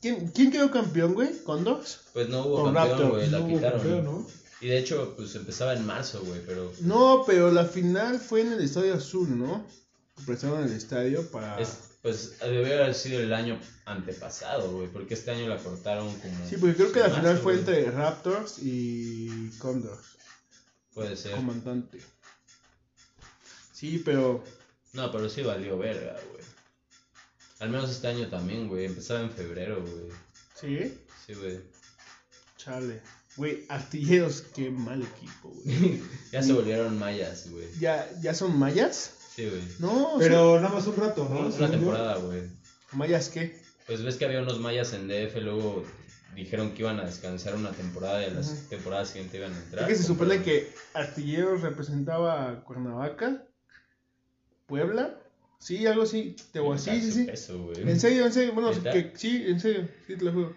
[0.01, 1.37] ¿Quién, ¿Quién quedó campeón, güey?
[1.43, 1.99] ¿Condors?
[2.13, 3.29] Pues no hubo Con campeón, Raptors, güey.
[3.31, 3.79] La no hubo quitaron.
[3.81, 4.27] campeón, ¿no?
[4.61, 6.39] Y de hecho, pues empezaba en marzo, güey.
[6.45, 9.67] Pero No, pero la final fue en el Estadio Azul, ¿no?
[10.25, 11.59] Prestaron el estadio para...
[11.59, 14.87] es, pues debió haber sido el año antepasado, güey.
[14.89, 16.47] Porque este año la cortaron como.
[16.47, 17.59] Sí, porque creo que la final marzo, fue güey.
[17.79, 20.05] entre Raptors y Condors,
[20.93, 21.31] Puede ser.
[21.31, 21.99] comandante.
[23.73, 24.43] Sí, pero...
[24.93, 26.43] No, pero sí valió verga, güey.
[27.59, 28.85] Al menos este año también, güey.
[28.85, 30.11] Empezaba en febrero, güey.
[30.61, 31.59] Sí, Sí, güey.
[32.57, 33.01] chale.
[33.35, 36.03] Güey, artilleros, qué mal equipo, güey.
[36.31, 37.67] ya se volvieron mayas, güey.
[37.79, 39.11] ¿Ya, ¿Ya son mayas?
[39.35, 39.61] Sí, güey.
[39.79, 41.39] No, Pero nada más un rato, ¿no?
[41.41, 41.77] Una Según yo.
[41.77, 42.43] temporada, güey.
[42.93, 43.59] ¿Mayas qué?
[43.87, 45.83] Pues ves que había unos mayas en DF, luego
[46.35, 49.83] dijeron que iban a descansar una temporada y a la temporada siguiente iban a entrar.
[49.83, 53.43] Es que se supone que Artilleros representaba a Cuernavaca,
[54.65, 55.19] Puebla,
[55.59, 57.27] sí, algo así, te voy a- sí, sí, sí.
[57.31, 57.81] Eso, güey.
[57.81, 58.71] En serio, en serio, bueno,
[59.15, 60.55] sí, en serio, sí, te lo juro.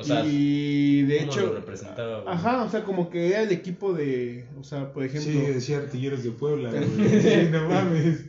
[0.00, 2.34] O sea, y de ¿cómo hecho, lo representaba, güey?
[2.34, 5.78] ajá, o sea, como que era el equipo de, o sea, por ejemplo, Sí, decía
[5.78, 6.82] artilleros de Puebla, güey.
[7.22, 8.24] Sí, no mames.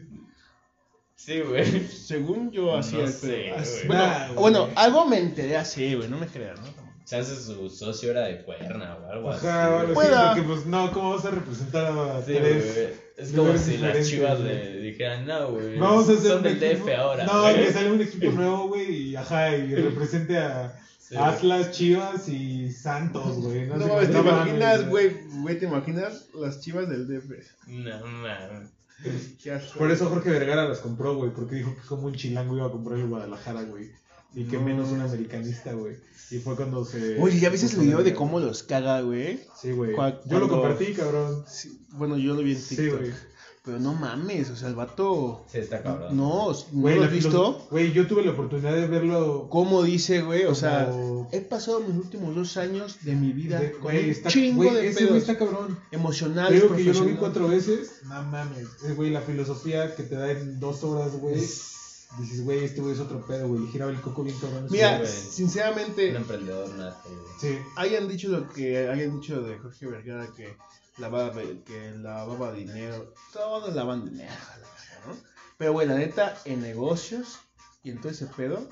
[1.15, 1.65] Sí, güey.
[1.87, 3.51] según yo hacía No el sé.
[3.51, 6.67] Así- Bueno, Nah, bueno, algo me enteré así, güey, no me creas, ¿no?
[7.05, 9.93] Chance su socio era de cuerna o algo Ajá, así.
[9.93, 10.33] Pueda.
[10.33, 12.93] porque pues no, ¿cómo vas a representar a Sí, tres?
[13.17, 15.77] Es como si las chivas le dijeran, no, güey.
[15.77, 17.25] Vamos a hacer Son un del equipo- DF ahora.
[17.25, 20.79] No, que sale un equipo nuevo, güey, y ajá, y represente a
[21.09, 21.15] Sí.
[21.17, 23.65] Atlas, Chivas y Santos, güey.
[23.67, 27.31] No, No, sé te imaginas, güey, güey, te imaginas las chivas del DF.
[27.67, 29.79] No asco.
[29.79, 32.71] Por eso Jorge Vergara las compró, güey, porque dijo que como un chilango iba a
[32.71, 33.89] comprar el Guadalajara, güey.
[34.35, 34.63] Y que No.
[34.63, 35.95] menos un americanista, güey.
[36.29, 37.19] Y fue cuando se...
[37.19, 39.39] Oye, ¿ya viste el video de cómo los caga, güey?
[39.59, 39.95] Sí, güey.
[40.27, 41.43] Yo lo compartí, cabrón.
[41.47, 42.99] Sí, bueno, yo lo vi en Sí, TikTok.
[42.99, 43.11] güey.
[43.69, 45.45] Pero no mames, o sea, el vato.
[45.51, 46.17] Sí, está cabrón.
[46.17, 47.67] No, ¿no Güey, lo has visto?
[47.69, 49.47] Güey, yo tuve la oportunidad de verlo.
[49.49, 50.45] ¿Cómo dice, güey?
[50.45, 54.09] O sea, Como- he pasado mis últimos dos años de mi vida de- con Güey,
[54.09, 54.29] está...
[54.29, 55.77] chingo Güey, de ese pedos güey está cabrón.
[55.91, 58.01] emocionales, Creo que yo lo vi cuatro veces.
[58.05, 58.67] No mames.
[58.87, 61.35] Eh, güey, la filosofía que te da en dos horas, güey.
[62.19, 63.67] Dices, güey, este güey es otro pedo, güey.
[63.67, 64.65] Giraba el coco bien cabrón.
[64.71, 67.19] Mira, sinceramente, Un emprendedor nato, güey.
[67.39, 67.59] Sí.
[67.75, 70.55] hayan dicho lo que hayan dicho de Jorge Vergara que
[70.99, 71.31] lavaba,
[71.65, 73.13] que lavaba dinero.
[73.33, 74.31] Todos lavan dinero,
[75.07, 75.15] ¿no?
[75.57, 77.39] Pero, güey, la neta, en negocios
[77.83, 78.67] y en todo ese pedo,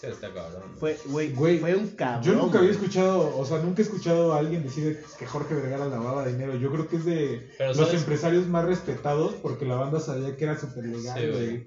[0.00, 0.62] Sí, está cabrón.
[0.78, 2.22] Fue, güey, Güey, fue un cabrón.
[2.22, 5.84] Yo nunca había escuchado, o sea, nunca he escuchado a alguien decir que Jorge Vergara
[5.88, 6.54] lavaba dinero.
[6.54, 10.44] Yo creo que es de Pero, los empresarios más respetados porque la banda sabía que
[10.44, 11.46] era súper legal, Sí, güey.
[11.46, 11.66] güey.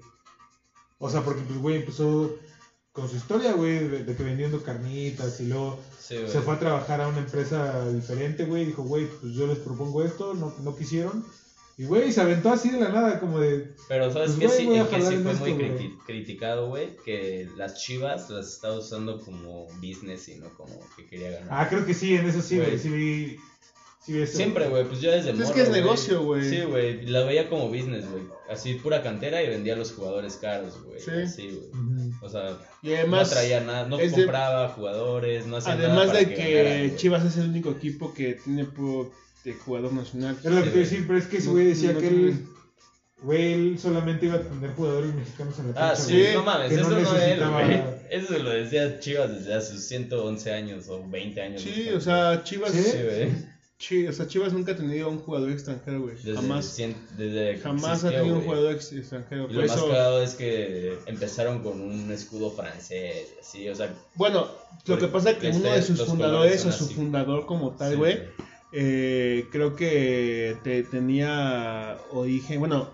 [0.98, 2.34] O sea, porque, pues, güey, empezó
[2.94, 6.58] con su historia, güey, de, de que vendiendo carnitas y luego Sí, se fue a
[6.60, 10.76] trabajar a una empresa diferente, güey, dijo, güey, pues yo les propongo esto, no, no
[10.76, 11.24] quisieron.
[11.76, 13.74] Y, güey, se aventó así de la nada, como de...
[13.88, 17.48] Pero sabes Pues, que güey, sí, que sí fue esto, muy criti- criticado, güey, que
[17.56, 21.48] las chivas las estaba usando como business y no como que quería ganar.
[21.50, 23.36] Ah, creo que sí, en eso sí, güey, sí vi...
[24.04, 24.36] Sí eso.
[24.36, 25.80] Siempre, güey, pues yo desde Pues es morro, que es güey.
[25.80, 26.48] negocio, güey.
[26.50, 28.24] Sí, güey, la veía como business, güey.
[28.50, 31.00] Así pura cantera y vendía a los jugadores caros, güey.
[31.00, 31.10] Sí.
[31.10, 31.68] Así, güey.
[31.82, 32.12] Ujú.
[32.26, 35.94] O sea, Y además, no traía nada, no es de- compraba jugadores, no hacía nada
[36.02, 36.96] además de que, que, ganaran.
[36.96, 39.10] Chivas es el único equipo que tiene puro
[39.44, 40.36] de jugador nacional.
[40.42, 42.08] Es lo que Sí, te decir, pero es que ese No- güey decía no que
[42.08, 42.46] tiene- él,
[43.22, 46.34] güey, él solamente iba a tener jugadores mexicanos en la Ah, cancha, sí, güey.
[46.34, 47.94] no mames, que eso no no, es él, güey.
[48.10, 51.62] Eso lo decía Chivas desde hace sus 111 años o 20 años.
[51.62, 52.82] Sí, no o sea, Chivas, ¿Sí?
[52.82, 53.53] Sí, güey.
[53.86, 56.14] Chi- o sea, Chivas nunca ha tenido un jugador extranjero, güey.
[56.16, 56.76] Desde, Jamás,
[57.18, 59.42] desde jamás ha tenido un jugador ex- extranjero.
[59.44, 63.92] Y Por lo más eso, es que empezaron con un escudo francés, así, o sea.
[64.14, 64.46] bueno,
[64.86, 66.94] lo que pasa es que uno de sus fundadores o su así.
[66.94, 68.20] fundador como tal, sí, güey,
[68.72, 72.88] eh, creo que te- tenía origen, bueno,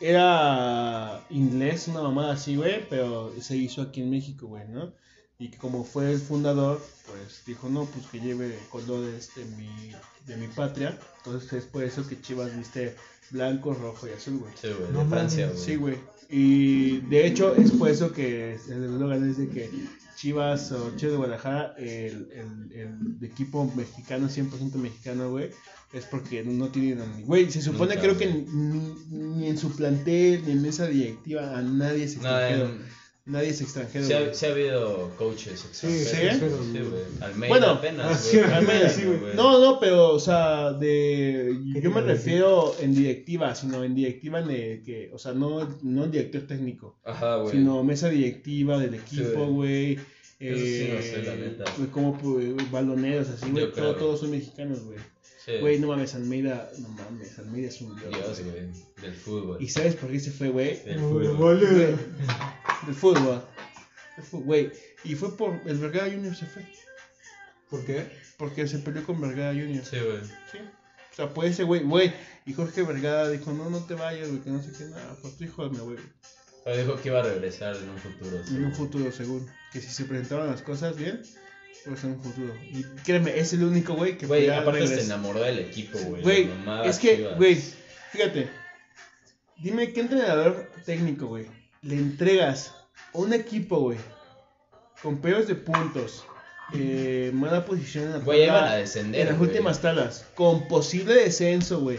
[0.00, 4.92] era inglés, una mamada así, güey, pero se hizo aquí en México, güey, ¿no?
[5.40, 9.90] Y que como fue el fundador, pues dijo, no, pues que lleve colores de mi,
[10.26, 10.96] de mi patria.
[11.24, 12.94] Entonces es por eso que Chivas viste
[13.30, 14.52] blanco, rojo y azul, güey.
[14.60, 15.58] Sí, güey, No de Francia, güey.
[15.58, 15.96] Sí, güey.
[16.28, 19.70] Y de hecho es por eso que el eslogan es de que
[20.14, 25.50] Chivas o Chivas de Guadalajara, el, el, el equipo mexicano, 100% mexicano, güey,
[25.94, 29.56] es porque no tienen a ni- Güey, se supone Nunca, creo que ni, ni en
[29.58, 32.66] su plantel, ni en mesa directiva, a nadie es No, extranjero.
[32.66, 32.99] en-
[33.30, 34.06] Nadie es extranjero.
[34.32, 36.66] sí, ha, habido coaches Sí, extranjeros.
[36.66, 36.72] ¿sí?
[36.72, 37.02] Sí, güey.
[37.20, 39.36] Almeida Bueno, apenas, ah, sí, Almeida, sí, güey.
[39.36, 41.56] No, no, pero, o sea, de.
[41.74, 45.10] ¿Qué Yo me refiero en directiva, sino en directiva de que.
[45.12, 46.98] O sea, no, no en director técnico.
[47.04, 47.52] Ajá, güey.
[47.52, 49.96] sino mesa directiva del equipo, güey.
[49.96, 51.64] Sí no eh, sé, la neta.
[51.92, 53.64] como pues, baloneros, así, güey.
[53.64, 53.98] Yo creo, todo- güey.
[54.00, 54.98] Todos son mexicanos, güey.
[55.44, 55.52] Sí.
[55.58, 58.10] Güey, no mames, Almeida, no mames, Almeida es un dios.
[58.10, 58.68] Dios, güey.
[59.00, 59.56] Del fútbol.
[59.62, 60.82] ¿Y sabes por qué se fue, güey?
[60.84, 61.60] Del No, fútbol.
[61.60, 63.44] Del fútbol.
[64.16, 64.70] Del fútbol, Güey,
[65.04, 65.58] y fue por.
[65.66, 66.66] El Vergara Junior se fue.
[67.70, 68.06] ¿Por qué?
[68.36, 69.84] Porque se peleó con Vergara Junior.
[69.84, 70.20] Sí, güey.
[70.52, 70.58] Sí.
[71.12, 72.12] O sea, puede ser, güey, güey.
[72.44, 75.30] Y Jorge Vergara dijo, no, no te vayas, güey, que no sé qué, nada, por
[75.36, 75.96] tu hijo me voy.
[76.64, 78.44] Pero dijo que iba a regresar en un futuro.
[78.44, 79.46] sí, En un futuro, seguro.
[79.72, 81.22] Que si se presentaban las cosas bien,
[81.86, 82.54] pues en un futuro.
[82.70, 86.22] Y créeme, es el único güey que Güey, aparte se enamoró del equipo, güey.
[86.22, 86.50] Güey,
[86.84, 87.56] es que, güey,
[88.12, 88.50] fíjate.
[89.58, 91.46] Dime qué entrenador técnico, güey,
[91.82, 92.74] le entregas
[93.12, 93.98] a un equipo, güey,
[95.02, 96.24] con peores de puntos,
[96.72, 99.50] eh, mala posición en la Güey, tabla, iban a descender, en las güey.
[99.50, 101.98] últimas tablas, con posible descenso, güey,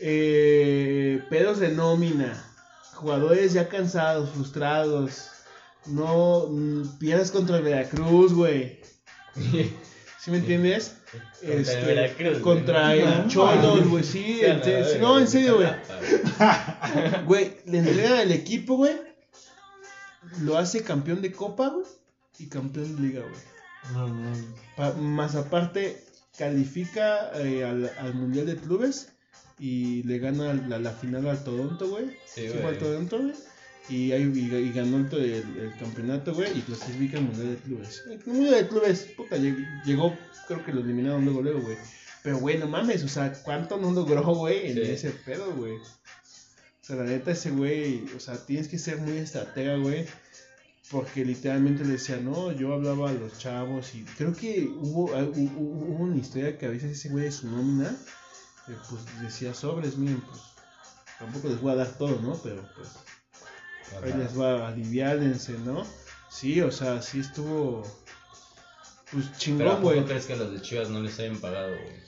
[0.00, 2.40] eh, pedos de nómina,
[2.94, 5.28] jugadores ya cansados, frustrados,
[5.86, 8.80] no mm, pierdes contra el Veracruz, güey.
[9.34, 10.96] ¿Sí me entiendes?
[11.40, 12.42] Contra el Este, Veracruz, güey.
[12.42, 15.68] contra el No, Cholos, güey, sí, Sí, en serio, no, en serio, güey.
[17.24, 18.92] Güey, le entregan al equipo, güey.
[20.42, 21.86] Lo hace campeón de Copa, güey.
[22.38, 23.94] Y campeón de Liga, güey.
[23.94, 24.32] No, no.
[24.76, 26.04] Pa- más aparte,
[26.36, 29.12] califica eh, al, al Mundial de Clubes.
[29.58, 32.16] Y le gana la, la final al Toronto, güey.
[32.26, 32.64] Sí, güey.
[32.64, 33.34] al Toronto, güey.
[33.88, 36.56] Y, ahí- y, y ganó el, campeonato, güey.
[36.58, 38.04] Y clasifica al Mundial de Clubes.
[38.08, 40.16] El Mundial de Clubes, puta, lleg- llegó,
[40.46, 41.76] creo que lo eliminaron luego, luego, güey.
[42.22, 44.82] Pero, güey, no mames, o sea, ¿cuánto no logró, güey, en Sí.
[44.82, 45.72] ese pedo, güey?
[45.76, 50.06] O sea, la neta, ese güey, o sea, tienes que ser muy estratega, güey.
[50.90, 55.22] Porque literalmente le decía, no, yo hablaba a los chavos y creo que hubo, ah,
[55.22, 57.96] hu- hu- hubo una historia que a veces ese güey de su nómina,
[58.68, 60.40] eh, pues decía sobres, miren, pues
[61.20, 62.34] tampoco les voy a dar todo, ¿no?
[62.42, 62.88] Pero pues
[64.02, 65.84] ahí les va, aliviánense, ¿no?
[66.30, 67.82] Sí, o sea, sí estuvo,
[69.10, 70.04] pues Pero ¿a chingón, güey.
[70.04, 72.00] crees que a los de Chivas no les hayan pagado, güey?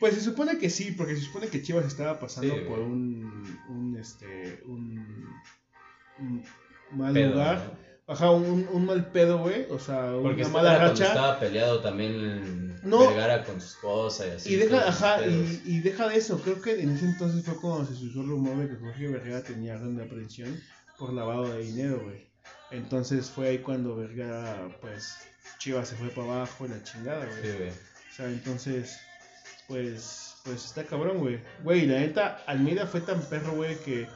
[0.00, 3.58] Pues se supone que sí, porque se supone que Chivas estaba pasando Sí, por un,
[3.68, 5.26] un, este, un,
[6.20, 6.44] un
[6.92, 7.56] mal Pedo, lugar.
[7.72, 7.88] ¿no?
[8.14, 9.66] Ajá, un, un mal pedo, güey.
[9.70, 11.08] O sea, Porque una mala racha.
[11.08, 13.00] estaba peleado también No.
[13.00, 14.54] Vergara con su esposa y así.
[14.54, 16.40] Y deja, ajá, y, y deja de eso.
[16.40, 19.42] Creo que en ese entonces fue cuando se usó el rumor de que Jorge Vergara
[19.42, 20.58] tenía orden de aprehensión
[20.98, 22.26] por lavado de dinero, güey.
[22.70, 25.16] Entonces fue ahí cuando Vergara, pues,
[25.58, 27.42] Chivas se fue para abajo y la chingada, güey.
[27.42, 27.70] Sí, güey.
[27.70, 29.00] O sea, entonces,
[29.66, 31.40] pues, pues está cabrón, güey.
[31.62, 34.06] Güey, la neta, Almeida fue tan perro, güey, que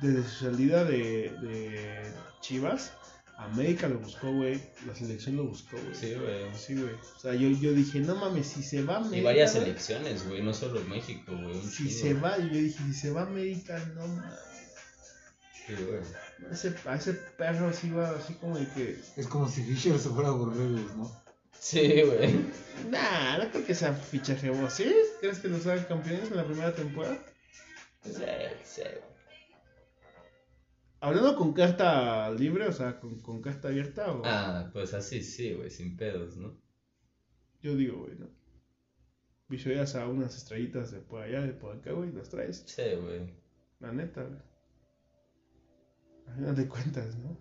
[0.00, 2.02] desde su salida de, de
[2.40, 2.92] Chivas
[3.40, 4.60] América lo buscó, güey.
[4.86, 5.94] La selección lo buscó, güey.
[5.94, 6.54] Sí, güey.
[6.54, 6.94] Sí, güey.
[6.94, 9.16] O sea, yo, yo dije, no mames, si se va a América.
[9.16, 11.62] Y varias selecciones, güey, no solo México, güey.
[11.62, 14.49] Si se va, yo dije, si se va a América, no mames.
[16.50, 18.98] Ese, a ese perro así va, así como el que.
[19.16, 21.10] Es como si Fisher se fuera a Borregos, ¿no?
[21.58, 22.46] Sí, güey.
[22.90, 24.90] Nah, no creo que sea fichaje vos, ¿sí?
[25.20, 27.18] ¿Crees que nos hagan campeones en la primera temporada?
[28.02, 28.24] Sí,
[28.64, 29.10] sí, güey.
[31.00, 34.22] Hablando con carta libre, o sea, con, con carta abierta, o...
[34.24, 36.58] Ah, pues así sí, güey, sin pedos, ¿no?
[37.62, 38.28] yo digo, güey, ¿no?
[39.48, 42.62] Visualizas a unas estrellitas de por allá, de por acá, güey, las traes.
[42.66, 43.34] Sí, güey.
[43.80, 44.40] La neta, güey.
[46.30, 47.36] A final de cuentas, ¿no?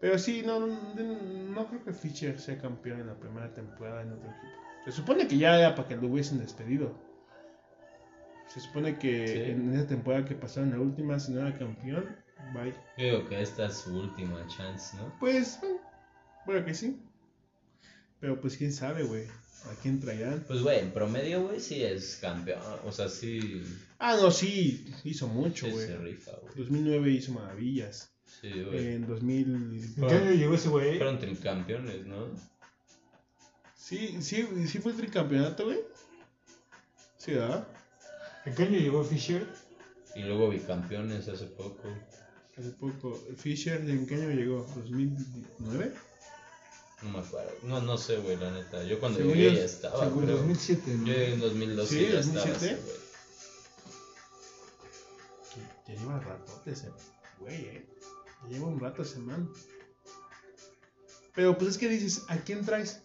[0.00, 4.30] Pero sí, no, no, creo que Fischer sea campeón en la primera temporada en otro
[4.30, 4.52] equipo.
[4.84, 6.94] Se supone que ya era para que lo hubiesen despedido.
[8.48, 9.50] Se supone que Sí.
[9.50, 12.16] en esa temporada que pasaron la última, si no era campeón,
[12.54, 12.74] bye.
[12.96, 15.12] Digo que esta es su última chance, ¿no?
[15.20, 15.78] Pues, bueno,
[16.46, 17.00] bueno que sí.
[18.20, 19.26] Pero pues quién sabe, güey.
[19.66, 20.44] ¿A quién traerán?
[20.46, 22.60] Pues, güey, en promedio, güey, sí es campeón.
[22.86, 23.62] O sea, sí,
[23.98, 25.86] Ah, no, sí, hizo mucho, sí güey.
[25.86, 26.54] se rifa, güey.
[26.56, 28.10] 2009 hizo maravillas.
[28.40, 28.94] Sí, güey.
[28.94, 29.94] En 2000...
[29.98, 30.96] ¿En qué año llegó ese güey?
[30.96, 32.28] Fueron tricampeones, ¿no?
[33.76, 35.80] Sí, sí, sí fue el tricampeonato, güey.
[37.18, 37.66] Sí, ¿verdad?
[38.46, 39.46] ¿En qué año llegó Fisher?
[40.16, 41.82] Y luego bicampeones hace poco.
[42.56, 43.14] Hace poco.
[43.36, 44.66] Fisher, ¿en qué año llegó?
[44.74, 45.92] ¿2009?
[47.02, 47.50] No me acuerdo.
[47.62, 48.82] No, no sé, güey, la neta.
[48.84, 50.36] Yo cuando Según llegué yo- ya estaba, Según pero...
[50.38, 51.06] 2007, ¿no?
[51.06, 52.74] Yo llegué en 2012 Sí, y ya estaba 2007.
[52.74, 53.00] así, güey.
[55.88, 56.90] Ya lleva ratote ese
[57.38, 57.88] güey, eh.
[58.44, 59.50] Ya lleva un rato ese man.
[61.34, 63.02] Pero pues es que dices, ¿a quién traes?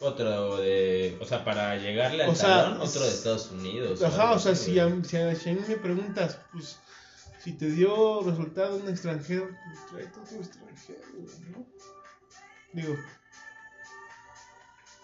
[0.00, 1.16] Otro de...
[1.20, 4.02] O sea, para llegarle al O sea, talón, otro de Estados Unidos.
[4.02, 5.16] Ajá, algo o sea, así, si a, si,
[5.50, 6.78] a, mí me preguntas, pues,
[7.40, 11.66] si te dio resultado un extranjero, pues trae otro extranjero, güey, ¿no?
[12.72, 12.96] Digo,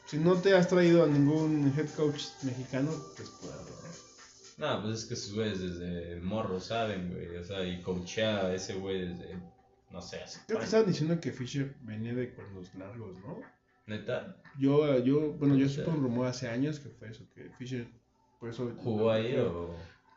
[0.06, 3.78] si no te has traído a ningún head coach mexicano, pues puedo.
[4.58, 7.36] No, pues es que esos güeyes desde morro saben, güey.
[7.36, 9.36] O sea, y coachea ese güey desde...
[9.90, 13.40] No sé, hace Creo que estaban diciendo que Fisher venía de cuernos largos, ¿no?
[13.86, 17.86] Neta, Yo, yo, bueno, yo supe un rumor hace años que fue eso, que Fisher,
[18.40, 18.70] por eso...
[18.76, 19.74] ¿jugó ahí o...?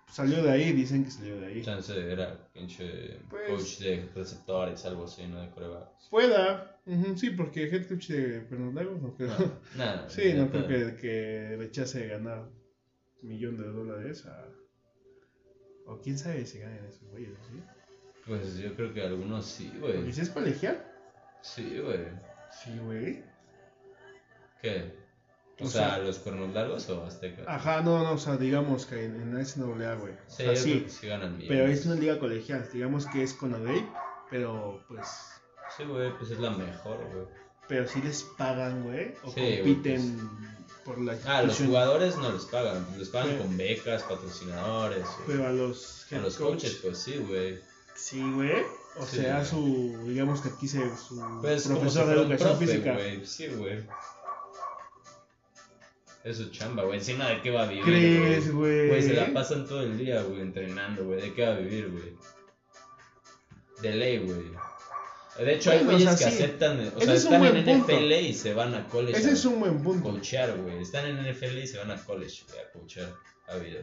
[0.09, 1.61] Salió de ahí, dicen que salió de ahí.
[1.63, 5.41] Chance era pinche Pues- coach de receptores, algo así, ¿no?
[5.41, 5.91] De prueba.
[6.09, 9.29] Pueda, ujú, sí, porque head coach de largos no creo.
[9.77, 10.07] Nada.
[10.09, 12.39] Sí, no creo que, que rechace ganar
[13.21, 14.45] un millón de dólares a...
[15.85, 17.61] O quién sabe si ganan esos güeyes, ¿sí?
[18.27, 20.11] Pues yo creo que algunos sí, güey.
[20.11, 20.85] si es colegial,
[21.41, 22.05] Sí, güey.
[22.51, 23.23] sí, güey.
[24.61, 24.91] ¿Qué?
[25.61, 27.45] O, O sea, sea- ¿los cuernos largos o aztecas?
[27.47, 30.13] Ajá, no, no, o sea, digamos que en, en la SNAA, güey.
[30.13, 31.47] O Sí, sea, sí, sí ganan bien.
[31.49, 33.85] pero es una liga colegial, digamos que es con Adey,
[34.29, 35.07] pero pues...
[35.77, 37.25] Sí, güey, pues es la mejor, güey.
[37.67, 40.29] Pero si les pagan, güey, o Sí, compiten
[40.83, 42.85] por la Ah, los jugadores no les pagan.
[42.97, 45.05] Les pagan con becas, patrocinadores.
[45.25, 45.27] güey.
[45.37, 47.59] Pero a los A los coach, coaches, pues sí, güey.
[47.95, 48.63] Sí, güey.
[48.97, 52.97] O Sí, sea, su, digamos que aquí se, su Pues profesor de educación profe, física.
[53.23, 53.85] Sí, güey.
[56.23, 56.99] Es su chamba, güey.
[56.99, 58.89] Encima de qué va a vivir, ¿Crees, güey?
[58.89, 61.21] Güey, se la pasan todo el día, güey, entrenando, güey.
[61.21, 62.15] ¿De qué va a vivir, güey?
[63.81, 64.51] De ley, güey.
[65.43, 66.43] De hecho, hay Bueno, o güeyes sea, que sí.
[66.43, 67.93] aceptan, o Ese sea, es están en punto.
[67.93, 69.17] NFL y se van a college.
[69.17, 70.11] Ese a es un buen punto.
[70.11, 70.81] coachear, güey.
[70.81, 73.13] Están en NFL y se van a college, güey, a coachar
[73.47, 73.81] a vida.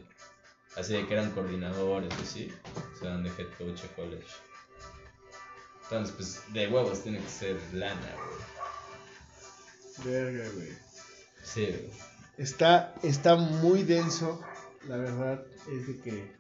[0.77, 2.53] Así de que eran coordinadores, así.
[3.01, 4.27] Se van de head coach a college.
[5.85, 8.15] Entonces, pues, de huevos tiene que ser lana,
[9.97, 10.15] güey.
[10.15, 10.73] Verga, güey.
[11.43, 11.91] Sí, güey.
[12.39, 14.41] Está, está muy denso,
[14.87, 16.39] la verdad, es de que...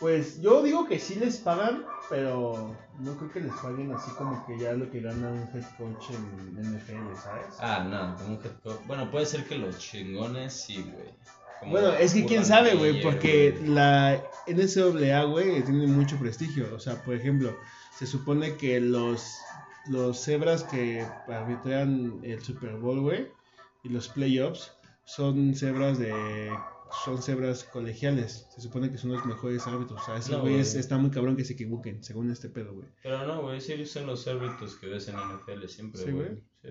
[0.00, 4.44] Pues yo digo que sí les pagan, pero no creo que les paguen así como
[4.46, 7.46] que ya lo que gana un head coach en NFL, ¿sabes?
[7.60, 8.80] Ah, no, como un head coach.
[8.86, 11.14] Bueno, puede ser que los chingones sí, güey.
[11.60, 16.74] Como Bueno, es que quién sabe, güey, porque la NCAA, güey, tiene mucho prestigio.
[16.74, 17.54] O sea, por ejemplo,
[17.96, 19.38] se supone que los,
[19.86, 23.28] los cebras que arbitran el Super Bowl, güey,
[23.82, 24.72] y los playoffs,
[25.04, 26.50] son cebras de...
[27.04, 28.48] Son cebras colegiales.
[28.52, 30.02] Se supone que son los mejores árbitros.
[30.02, 30.80] O sea, esos güeyes güey.
[30.80, 32.88] está muy cabrón que se equivoquen, según este pedo, güey.
[33.00, 36.26] Pero no, güey, sí son los árbitros que ves en NFL siempre, Sí, güey.
[36.26, 36.42] güey.
[36.62, 36.68] Sí.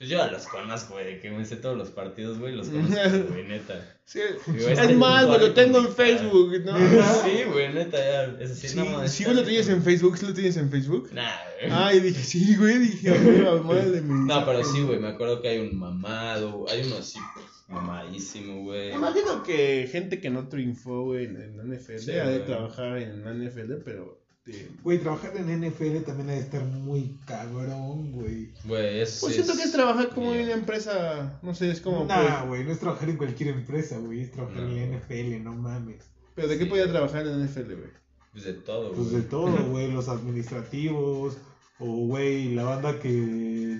[0.00, 2.94] Pues yo los conozco, güey, que me sé todos los partidos, güey, los conozco,
[3.32, 3.98] güey, neta.
[4.06, 5.92] Sí, es está más, güey, lo tengo en.
[5.92, 6.72] Facebook, ¿no?
[7.22, 8.24] Sí, güey, neta, ya.
[8.42, 10.70] Es así, Sí, no mames, sí, güey, lo tienes en Facebook, sí lo tienes en
[10.70, 11.10] Facebook.
[11.12, 11.28] Nah,
[11.60, 11.70] güey.
[11.70, 14.24] Ay, dije, sí, güey, dije, madre mía.
[14.24, 18.62] No, pero sí, güey, me acuerdo que hay un mamado, hay uno así, pues, mamadísimo,
[18.62, 18.92] güey.
[18.92, 22.40] Me imagino que gente que no triunfó güey, en, en la NFL Sí, ha de
[22.40, 24.19] trabajar en la NFL, pero
[24.52, 28.50] de- Güey, trabajar en NFL también ha de estar muy cabrón, güey.
[28.64, 29.18] Güey, es.
[29.20, 32.04] Pues siento que es trabajar como en una empresa, no sé, es como...
[32.04, 34.96] Nah, pues, güey, no es trabajar en cualquier empresa, güey, es trabajar en la No.
[34.98, 36.04] NFL, no mames.
[36.34, 36.70] pero ¿de qué Sí.
[36.70, 37.90] podía trabajar en la NFL, güey?
[38.32, 39.22] Pues de todo, Pues güey.
[39.22, 41.36] de todo, güey, los administrativos,
[41.80, 43.78] o güey, la banda que.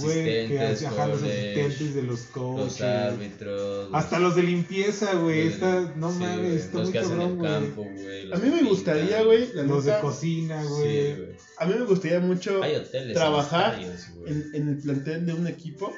[0.00, 2.80] güey, que hace, ajá, los asistentes de los Los coaches.
[2.82, 3.88] árbitros.
[3.92, 5.48] Hasta los de limpieza, güey.
[5.48, 8.32] Está, no sí, mames, está Los muy que hacen cabrón, güey.
[8.32, 11.12] A mí me gustaría, güey, Los de cocina, güey.
[11.58, 13.14] a mí me gustaría mucho Hay hoteles.
[13.14, 15.92] trabajar estadios, en, en el plantel de un equipo,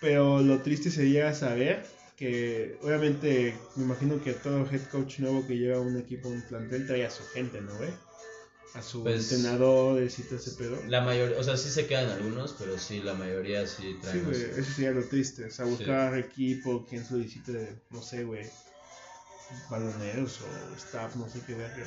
[0.00, 1.84] pero lo triste sería saber
[2.16, 6.86] que, obviamente, me imagino que todo head coach nuevo que lleva un equipo, un plantel,
[6.86, 7.90] trae a su gente, ¿no, güey?
[8.76, 10.78] A sus Pues, entrenadores y todo ese pedo.
[10.88, 14.24] La mayoría, o sea, sí se quedan algunos, pero sí, la mayoría sí Sí, traen.
[14.24, 15.46] güey, los- eso sería lo triste.
[15.46, 18.46] O sea, buscar equipo, quien solicite, no sé, güey,
[19.70, 21.66] baloneros o staff, no sé qué güey.
[21.74, 21.86] Pero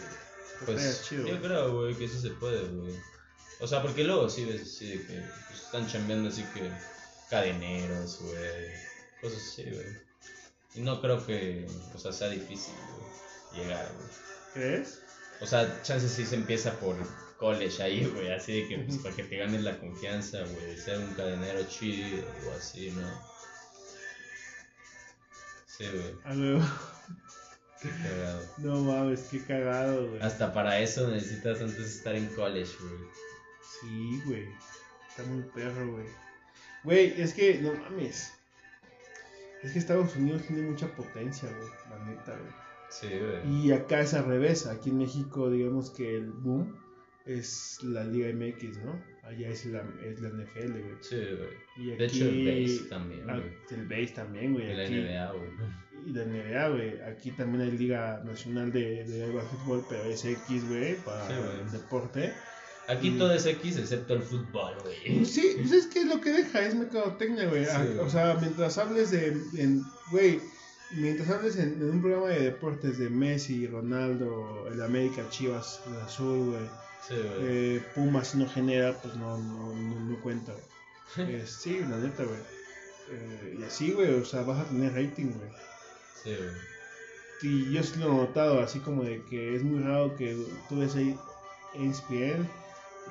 [0.66, 1.42] Pues chido, yo güey.
[1.42, 2.94] creo, güey, que sí se puede, güey.
[3.60, 6.72] O sea, porque luego sí ves así de que pues, están chambeando así que
[7.30, 8.72] cadeneros, güey.
[9.22, 9.86] Cosas así, güey.
[10.76, 12.74] Y no creo que, o sea, sea difícil,
[13.54, 14.08] güey, llegar, güey.
[14.54, 15.00] ¿Crees?
[15.42, 16.96] O sea, chances sí se empieza por
[17.38, 20.78] college ahí, güey, así de que pues para que te ganes la confianza, güey, de
[20.78, 23.08] ser un cadenero chido o así, ¿no?
[25.66, 26.62] Sí, güey,
[27.82, 28.42] qué cagado.
[28.58, 30.22] No mames, qué cagado, güey.
[30.22, 33.10] Hasta para eso necesitas antes estar en college, güey.
[33.80, 34.50] Sí, güey.
[35.08, 36.08] Está muy perro, güey.
[36.84, 38.34] Güey, es que, no mames.
[39.64, 41.70] Es que Estados Unidos tiene mucha potencia, güey.
[41.90, 42.68] La neta, güey.
[42.90, 43.66] Sí, güey.
[43.68, 44.66] Y acá es al revés.
[44.68, 46.76] Aquí en México, digamos que el boom
[47.26, 49.00] es la Liga MX, ¿no?
[49.24, 50.96] Allá es la, es la NFL, güey.
[51.02, 51.50] Sí, güey.
[51.78, 53.52] Y De hecho, el base también, ah, güey.
[53.70, 54.66] El base también, güey.
[54.68, 55.50] De la NBA, güey.
[56.08, 57.02] Y la NBA, güey.
[57.02, 61.34] Aquí también hay Liga Nacional de, de Básquetbol, pero es X, güey, para Sí,
[61.64, 62.34] el deporte.
[62.88, 65.24] Aquí todo es X excepto el fútbol, güey.
[65.26, 67.66] Sí, pues es que lo que deja es mercadotecnia, güey.
[67.66, 67.86] Sí, Ah.
[68.02, 69.28] O sea, mientras hables de,
[69.58, 70.40] en- güey,
[70.92, 75.98] mientras hables en, en un programa de deportes de Messi, Ronaldo, el América, Chivas, el
[76.02, 76.70] Azul, güey,
[77.08, 81.36] Sí, eh, Pumas no genera, pues no, no, no, no cuenta, güey.
[81.36, 82.40] Eh, sí, la neta, güey.
[83.10, 85.50] Eh, y así, güey, o sea, vas a tener rating, güey.
[86.24, 86.70] Sí, güey.
[87.42, 90.38] Y yo sí lo he notado, así como de que es muy raro que
[90.68, 91.18] tú ves ahí
[91.74, 92.48] ESPN,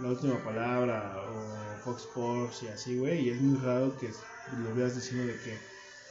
[0.02, 4.10] La Última Palabra o Fox Sports y así, güey, y es muy raro que
[4.62, 5.58] lo veas diciendo de que,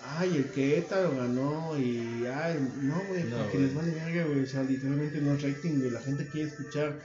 [0.02, 4.48] ay, el Querétaro ganó y, ay, no, güey, No, porque les vale verga, güey, o
[4.48, 7.00] sea, literalmente no es rating, güey, la gente quiere escuchar.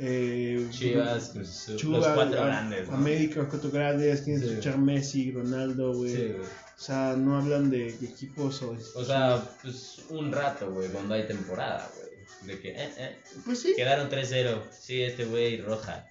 [0.00, 1.32] Eh, Chivas,
[1.76, 2.94] Chivas, los cuatro grandes, ¿no?
[2.94, 4.48] América, los cuatro grandes, quieren Sí.
[4.50, 6.14] escuchar Messi, Ronaldo, güey.
[6.14, 6.32] Sí.
[6.38, 8.76] O sea, no hablan de equipos o...
[8.94, 12.08] O sea, pues un rato, güey, cuando hay temporada, güey.
[12.46, 13.72] De que, eh, eh, pues sí.
[13.74, 14.62] quedaron 3-0.
[14.70, 16.06] Sí, este güey roja.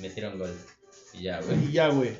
[0.00, 0.54] Metieron gol.
[1.12, 1.64] Y ya, güey.
[1.64, 2.12] Y ya, güey.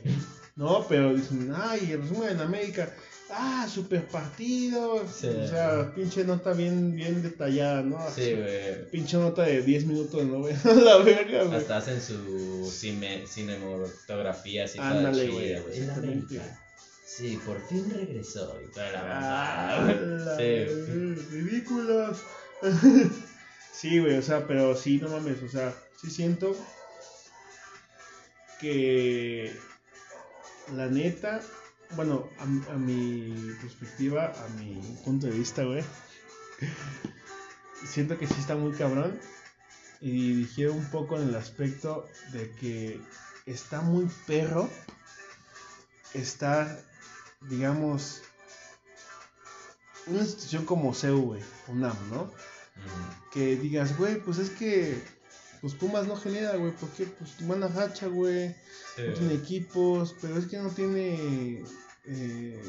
[0.57, 2.92] No, pero dicen, ay, el resumen en América.
[3.29, 5.05] Ah, super partido.
[5.09, 5.27] Sí.
[5.27, 7.99] O sea, pinche nota bien, bien detallada, ¿no?
[8.14, 8.89] Sí, güey.
[8.91, 10.55] Pinche nota de 10 minutos, ¿no, güey?
[10.64, 11.57] La verga, güey.
[11.59, 16.41] Hasta hacen su cine, cinematografía así Ándale, chida, güey, exactamente.
[17.05, 18.57] Sí, por fin regresó.
[18.64, 20.68] Y toda la Ah, la- güey.
[20.68, 22.18] Sí, ridículos.
[23.72, 26.57] sí, güey, o sea, pero sí, no mames, o sea, sí siento
[28.61, 29.53] que
[30.74, 31.41] la neta,
[31.95, 35.84] bueno, a, a mi perspectiva, a mi punto de vista, güey,
[37.87, 39.18] siento que sí está muy cabrón
[40.01, 43.01] y difiero un poco en el aspecto de que
[43.47, 44.68] está muy perro
[46.14, 46.82] estar,
[47.43, 48.22] digamos,
[50.07, 52.30] una institución como CEU, güey, UNAM, ¿no?
[53.32, 55.03] Que digas, güey, pues es que
[55.66, 58.54] pues Pumas no genera, güey, porque pues manda racha, güey,
[58.94, 61.64] Sí, no tiene equipos, pero es que no tiene
[62.04, 62.62] eh,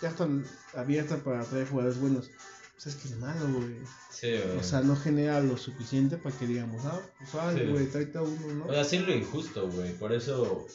[0.00, 0.28] carta
[0.74, 2.28] abierta para traer jugadores buenos.
[2.74, 3.76] Pues es que es malo, güey.
[4.10, 4.58] sí, güey.
[4.58, 7.70] O sea, no genera lo suficiente para que digamos, ah, pues vale, Sí.
[7.72, 8.66] güey, tráete a uno, ¿no?
[8.66, 9.92] O sea, sí es lo injusto, güey.
[9.92, 10.66] Por eso,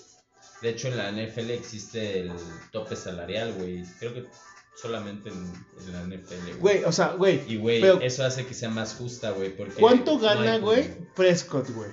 [0.62, 2.32] de hecho, en la NFL existe el
[2.72, 3.84] tope salarial, güey.
[4.00, 4.28] Creo que
[4.76, 5.36] solamente en,
[5.88, 8.94] en la NFL, Güey, o sea, güey, Y, güey, pero- eso hace que sea más
[8.96, 9.56] justa, güey.
[9.56, 11.90] porque ¿cuánto no gana, güey, Prescott, güey?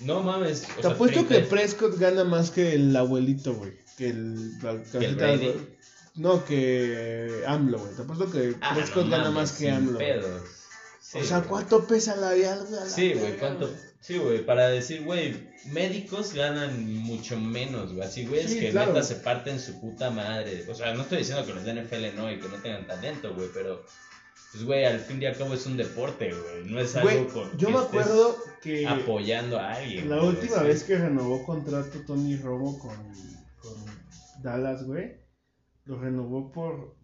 [0.00, 0.64] No mames.
[0.64, 3.72] o Te sea, apuesto que 30 Prescott gana más que el abuelito, güey.
[3.98, 4.58] Que el.
[4.60, 5.52] la.
[6.16, 7.94] No, que AMLO, güey.
[7.94, 9.92] Te apuesto que Ah, Prescott no gana mames, más que sin AMLO.
[9.94, 10.06] güey.
[10.12, 10.42] pedos.
[11.00, 11.48] Sí, o sea, güey.
[11.50, 12.80] ¿cuánto pesa la vial, güey?
[12.80, 13.70] a la Sí, güey, verga, ¿cuánto?
[14.00, 15.34] Sí, güey, para decir, güey,
[15.66, 18.06] médicos ganan mucho menos, güey.
[18.08, 18.92] Así, güey, es Sí, que claro.
[18.92, 20.64] neta se parten su puta madre.
[20.70, 23.34] O sea, no estoy diciendo que los de NFL no y que no tengan talento,
[23.34, 23.84] güey, pero
[24.52, 26.64] pues, güey, al fin y al cabo es un deporte, güey.
[26.64, 30.08] No es Güey, algo con yo que me estés acuerdo que apoyando a alguien.
[30.08, 30.64] la güey, última sí.
[30.64, 32.96] vez que renovó contrato Tony Romo con,
[33.60, 33.74] con
[34.42, 35.18] Dallas, güey,
[35.84, 36.96] lo renovó por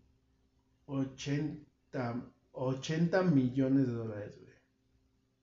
[0.86, 4.45] 80, 80 millones de dólares, güey.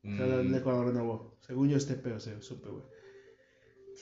[0.05, 1.37] O sea, Mm, cuando renovó.
[1.41, 2.83] Según yo este pedo se supe, güey.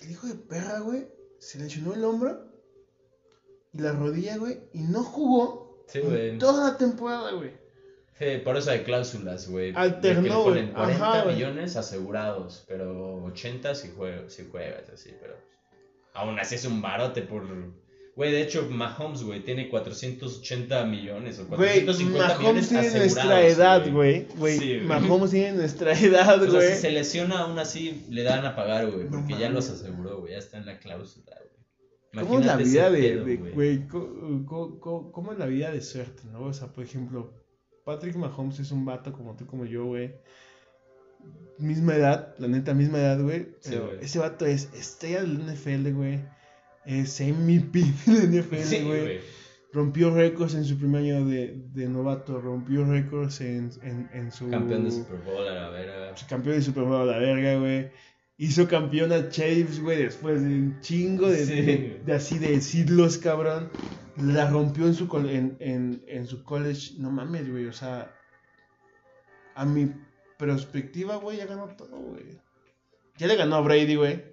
[0.01, 1.07] El hijo de perra, güey,
[1.39, 2.45] se lesionó el hombro
[3.73, 6.37] y la rodilla, güey, y no jugó Sí, en güey.
[6.37, 7.51] toda la temporada, güey.
[8.17, 9.73] Sí, por eso hay cláusulas, güey.
[9.75, 10.75] Alternó, le ponen güey.
[10.75, 11.35] 40 Ajá, güey.
[11.35, 13.91] millones asegurados, pero 80 si,
[14.27, 15.35] si juegas, así, pero...
[16.13, 17.43] Aún así es un barote por...
[18.15, 23.15] Güey, de hecho, Mahomes, güey, tiene 480 millones o Güey, 450 Mahomes millones tiene asegurados.
[23.15, 24.27] nuestra edad, güey.
[24.37, 24.81] Güey, Sí, güey.
[24.81, 26.73] Mahomes tiene nuestra edad, O sea, güey.
[26.73, 29.53] si se lesiona, aún así le dan a pagar, güey, No porque ya mames.
[29.53, 31.37] los aseguró, güey, ya está en la cláusula,
[32.11, 32.25] güey.
[32.25, 33.37] ¿Cómo es la vida de, güey.
[33.53, 33.87] güey?
[33.87, 34.45] co-
[34.81, 36.41] co- ¿Cómo es la vida de suerte, no?
[36.43, 37.33] O sea, por ejemplo,
[37.85, 40.13] Patrick Mahomes es un vato como tú, como yo, güey.
[41.57, 43.47] Misma edad, la neta, misma edad, güey.
[43.61, 43.99] Sí, güey.
[44.01, 46.19] ese vato es estrella del NFL, güey.
[46.85, 49.01] Es MVP de NFL, Sí, güey.
[49.01, 49.19] güey.
[49.73, 52.41] Rompió récords en su primer año de, de novato.
[52.41, 54.49] Rompió récords en, en, en su.
[54.49, 56.13] Campeón de Super Bowl a la verga.
[56.27, 57.89] campeón de Super Bowl a la verga, güey.
[58.37, 61.53] Hizo campeón a Chiefs, güey, después de un chingo de, Sí.
[61.61, 63.69] de- de así de siglos, cabrón.
[64.17, 66.95] La rompió en su, col- en, en, en su college.
[66.97, 68.13] No mames, güey, o sea.
[69.55, 69.91] A mi
[70.37, 72.23] perspectiva, güey, ya ganó todo, güey.
[73.17, 74.23] Ya le ganó a Brady, güey.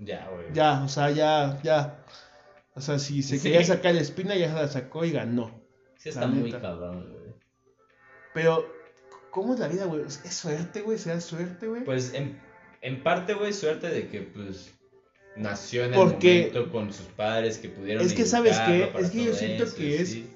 [0.00, 0.46] Ya, güey.
[0.52, 2.04] Ya, o sea, ya, ya.
[2.74, 3.42] O sea, si se Sí.
[3.42, 5.50] quería sacar la espina, ya se la sacó y ganó.
[5.96, 7.34] Sí está muy cabrón, güey.
[8.34, 8.64] Pero,
[9.30, 10.02] ¿cómo es la vida, güey?
[10.02, 10.98] ¿Es suerte, güey?
[10.98, 11.84] ¿Será suerte, güey?
[11.84, 12.40] Pues en,
[12.82, 14.72] en parte, güey, suerte de que, pues,
[15.36, 18.92] nació en el momento con sus padres que pudieron Es que, ¿sabes qué?
[18.98, 20.34] Es que yo siento eso, que es- sí.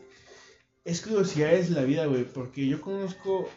[0.84, 3.48] Es curiosidades de la vida, güey, porque yo conozco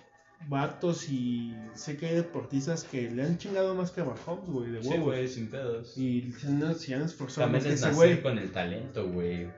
[0.47, 4.71] vatos y sé que hay deportistas que le han chingado más que a Mahomes, güey,
[4.71, 5.05] de Sí, huevos.
[5.05, 5.97] güey, sin pedos.
[5.97, 8.21] y se han, se han esforzado más También que es ese güey.
[8.21, 9.49] con el talento, güey.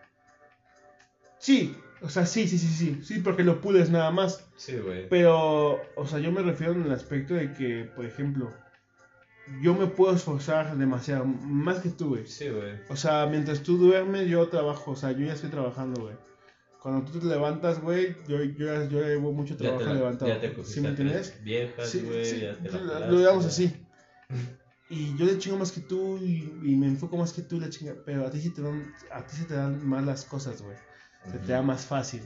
[1.39, 4.47] Sí, o sea, sí, sí, sí, sí, sí, porque lo pules nada más.
[4.55, 5.07] Sí, güey.
[5.09, 8.51] Pero, o sea, yo me refiero en el aspecto de que, por ejemplo,
[9.61, 12.25] yo me puedo esforzar demasiado, más que tú, güey.
[12.27, 12.73] Sí, güey.
[12.89, 16.15] O sea, mientras tú duermes, yo trabajo, o sea, yo ya estoy trabajando, güey.
[16.81, 20.31] Cuando tú te levantas, güey, yo, yo, yo llevo mucho Ya te, trabajo levantado.
[20.31, 21.33] ya te ¿Sí me entiendes?
[21.43, 23.73] viejas, Sí, güey, sí, ya te la lo- pelaste, lo digamos así.
[24.89, 27.59] Y yo le chingo más que tú y, y me enfoco más que tú y
[27.59, 30.23] la chinga, pero a ti sí te dan, a ti sí te dan más las
[30.23, 30.77] cosas, güey.
[31.29, 32.21] Se te da más fácil.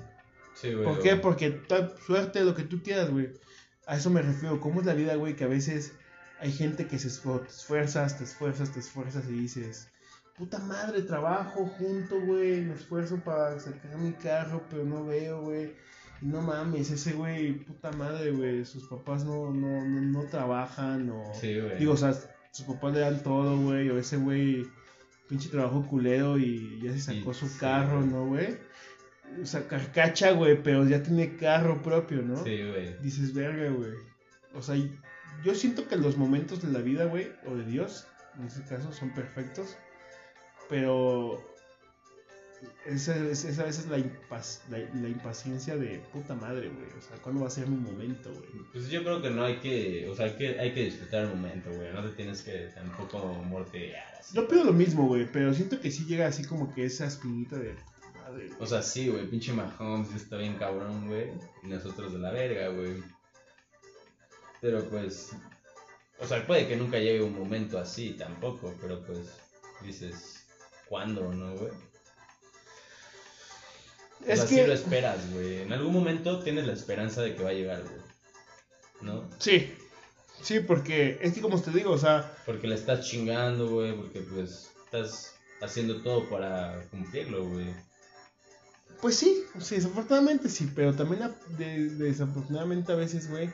[0.53, 0.85] Sí, güey.
[0.85, 1.15] ¿Por qué?
[1.15, 3.29] Porque tal suerte, lo que tú quieras, güey.
[3.87, 4.59] A eso me refiero.
[4.59, 5.35] ¿Cómo es la vida, güey?
[5.35, 5.93] Que a veces
[6.39, 9.87] hay gente que se esfo- te esfuerzas, te esfuerzas, te esfuerzas y dices,
[10.37, 15.73] puta madre, trabajo junto, güey, me esfuerzo para sacar mi carro, pero no veo, güey.
[16.21, 21.09] Y no mames, ese güey, puta madre, güey, sus papás no, no, no, no trabajan
[21.09, 21.33] o...
[21.33, 21.79] Sí, güey.
[21.79, 22.13] Digo, o sea,
[22.51, 24.67] sus papás le dan todo, güey, o ese güey,
[25.27, 28.01] pinche trabajo culero y ya se sacó su carro.
[28.01, 28.57] ¿no, güey?
[29.41, 32.43] O sea, carcacha, güey, pero ya tiene carro propio, ¿no?
[32.43, 32.97] Sí, güey.
[33.01, 33.93] Dices, verga, güey.
[34.53, 34.75] O sea,
[35.43, 38.07] yo siento que los momentos de la vida, güey, o de Dios,
[38.37, 39.77] en este caso, son perfectos,
[40.71, 41.43] pero
[42.85, 46.87] esa es, esa vez es la, impas- la, la impaciencia de puta madre, güey.
[46.97, 48.49] O sea, ¿cuándo va a ser mi momento, güey?
[48.71, 51.29] Pues yo creo que no hay que, o sea, hay que, hay que disfrutar el
[51.29, 51.91] momento, güey.
[51.93, 54.35] No te tienes que tampoco mortear así.
[54.35, 57.57] Yo pido lo mismo, güey, pero siento que sí llega así como que esa espinita
[57.57, 58.57] de puta madre, güey.
[58.61, 61.31] O sea, sí, güey, pinche Mahomes está bien cabrón, güey.
[61.63, 63.03] Y nosotros de la verga, güey.
[64.61, 65.31] Pero pues,
[66.19, 69.27] o sea, puede que nunca llegue un momento así tampoco, pero pues
[69.83, 70.40] dices,
[70.91, 71.71] ¿cuándo, no, güey?
[74.21, 74.55] O Es sea, que...
[74.55, 75.61] sí lo esperas, güey.
[75.61, 78.01] En algún momento tienes la esperanza de que va a llegar, güey.
[79.01, 79.29] ¿No?
[79.39, 79.73] Sí,
[80.43, 84.19] sí, porque es que como te digo, o sea, Porque le estás chingando, güey, porque
[84.19, 87.73] pues estás haciendo todo para cumplirlo, güey.
[88.99, 93.49] pues sí, sí, desafortunadamente sí, pero también la- de- desafortunadamente a veces, güey,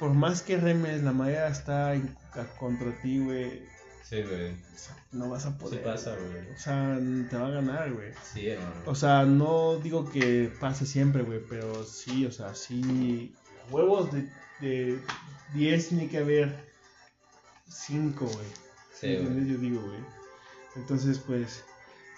[0.00, 2.14] por más que remes, la madera está en-
[2.58, 3.62] contra ti, güey,
[4.02, 4.50] Sí, güey.
[4.52, 5.82] o sea, no vas a Sí poder.
[5.82, 6.52] pasa, güey.
[6.54, 6.98] O sea,
[7.28, 8.12] te va a ganar, güey.
[8.22, 8.82] Sí, hermano.
[8.86, 13.34] O sea, no digo que pase siempre, güey, pero sí, o sea, sí.
[13.70, 14.28] Huevos de,
[14.60, 15.00] de
[15.54, 16.70] 10 tiene que haber
[17.68, 18.46] 5, güey.
[18.92, 19.48] Sí, ¿Entiendes?
[19.48, 20.00] Yo digo, güey.
[20.76, 21.64] Entonces, pues,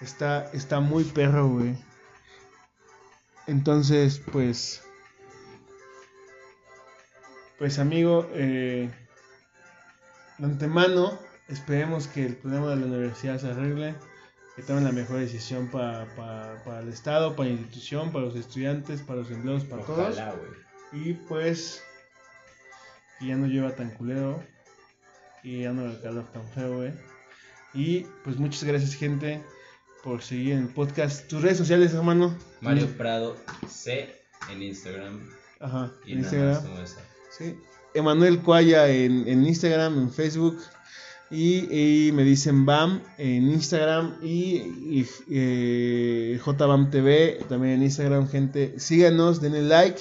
[0.00, 1.76] está, está muy perro, güey.
[3.46, 4.82] Entonces, pues.
[7.58, 8.90] Pues, amigo, eh,
[10.38, 11.18] de antemano,
[11.52, 13.94] esperemos que el problema de la universidad se arregle.
[14.56, 16.06] que tomen la mejor decisión para
[16.64, 20.18] para el Estado, para la institución, para los estudiantes, para los empleados, para todos.
[20.18, 20.50] Ojalá, güey.
[21.08, 21.82] Y pues,
[23.18, 24.42] que ya no lleva tan culero.
[25.42, 26.92] Y ya no le calor tan feo, güey.
[27.74, 29.42] Y pues muchas gracias, gente,
[30.04, 31.26] por seguir en el podcast.
[31.28, 32.36] Tus redes sociales, hermano.
[32.60, 33.36] Mario Prado
[33.68, 34.14] C
[34.50, 35.18] en Instagram.
[35.60, 36.54] Ajá, Y en nada Instagram.
[36.54, 37.00] más como esa.
[37.36, 37.58] Sí.
[37.94, 40.60] Emanuel Cuaya en, en Instagram, en Facebook.
[41.32, 44.56] Y, me dicen BAM en Instagram y,
[45.00, 48.78] y, eh, JBAM TV también en Instagram, gente.
[48.78, 50.00] Síganos, denle like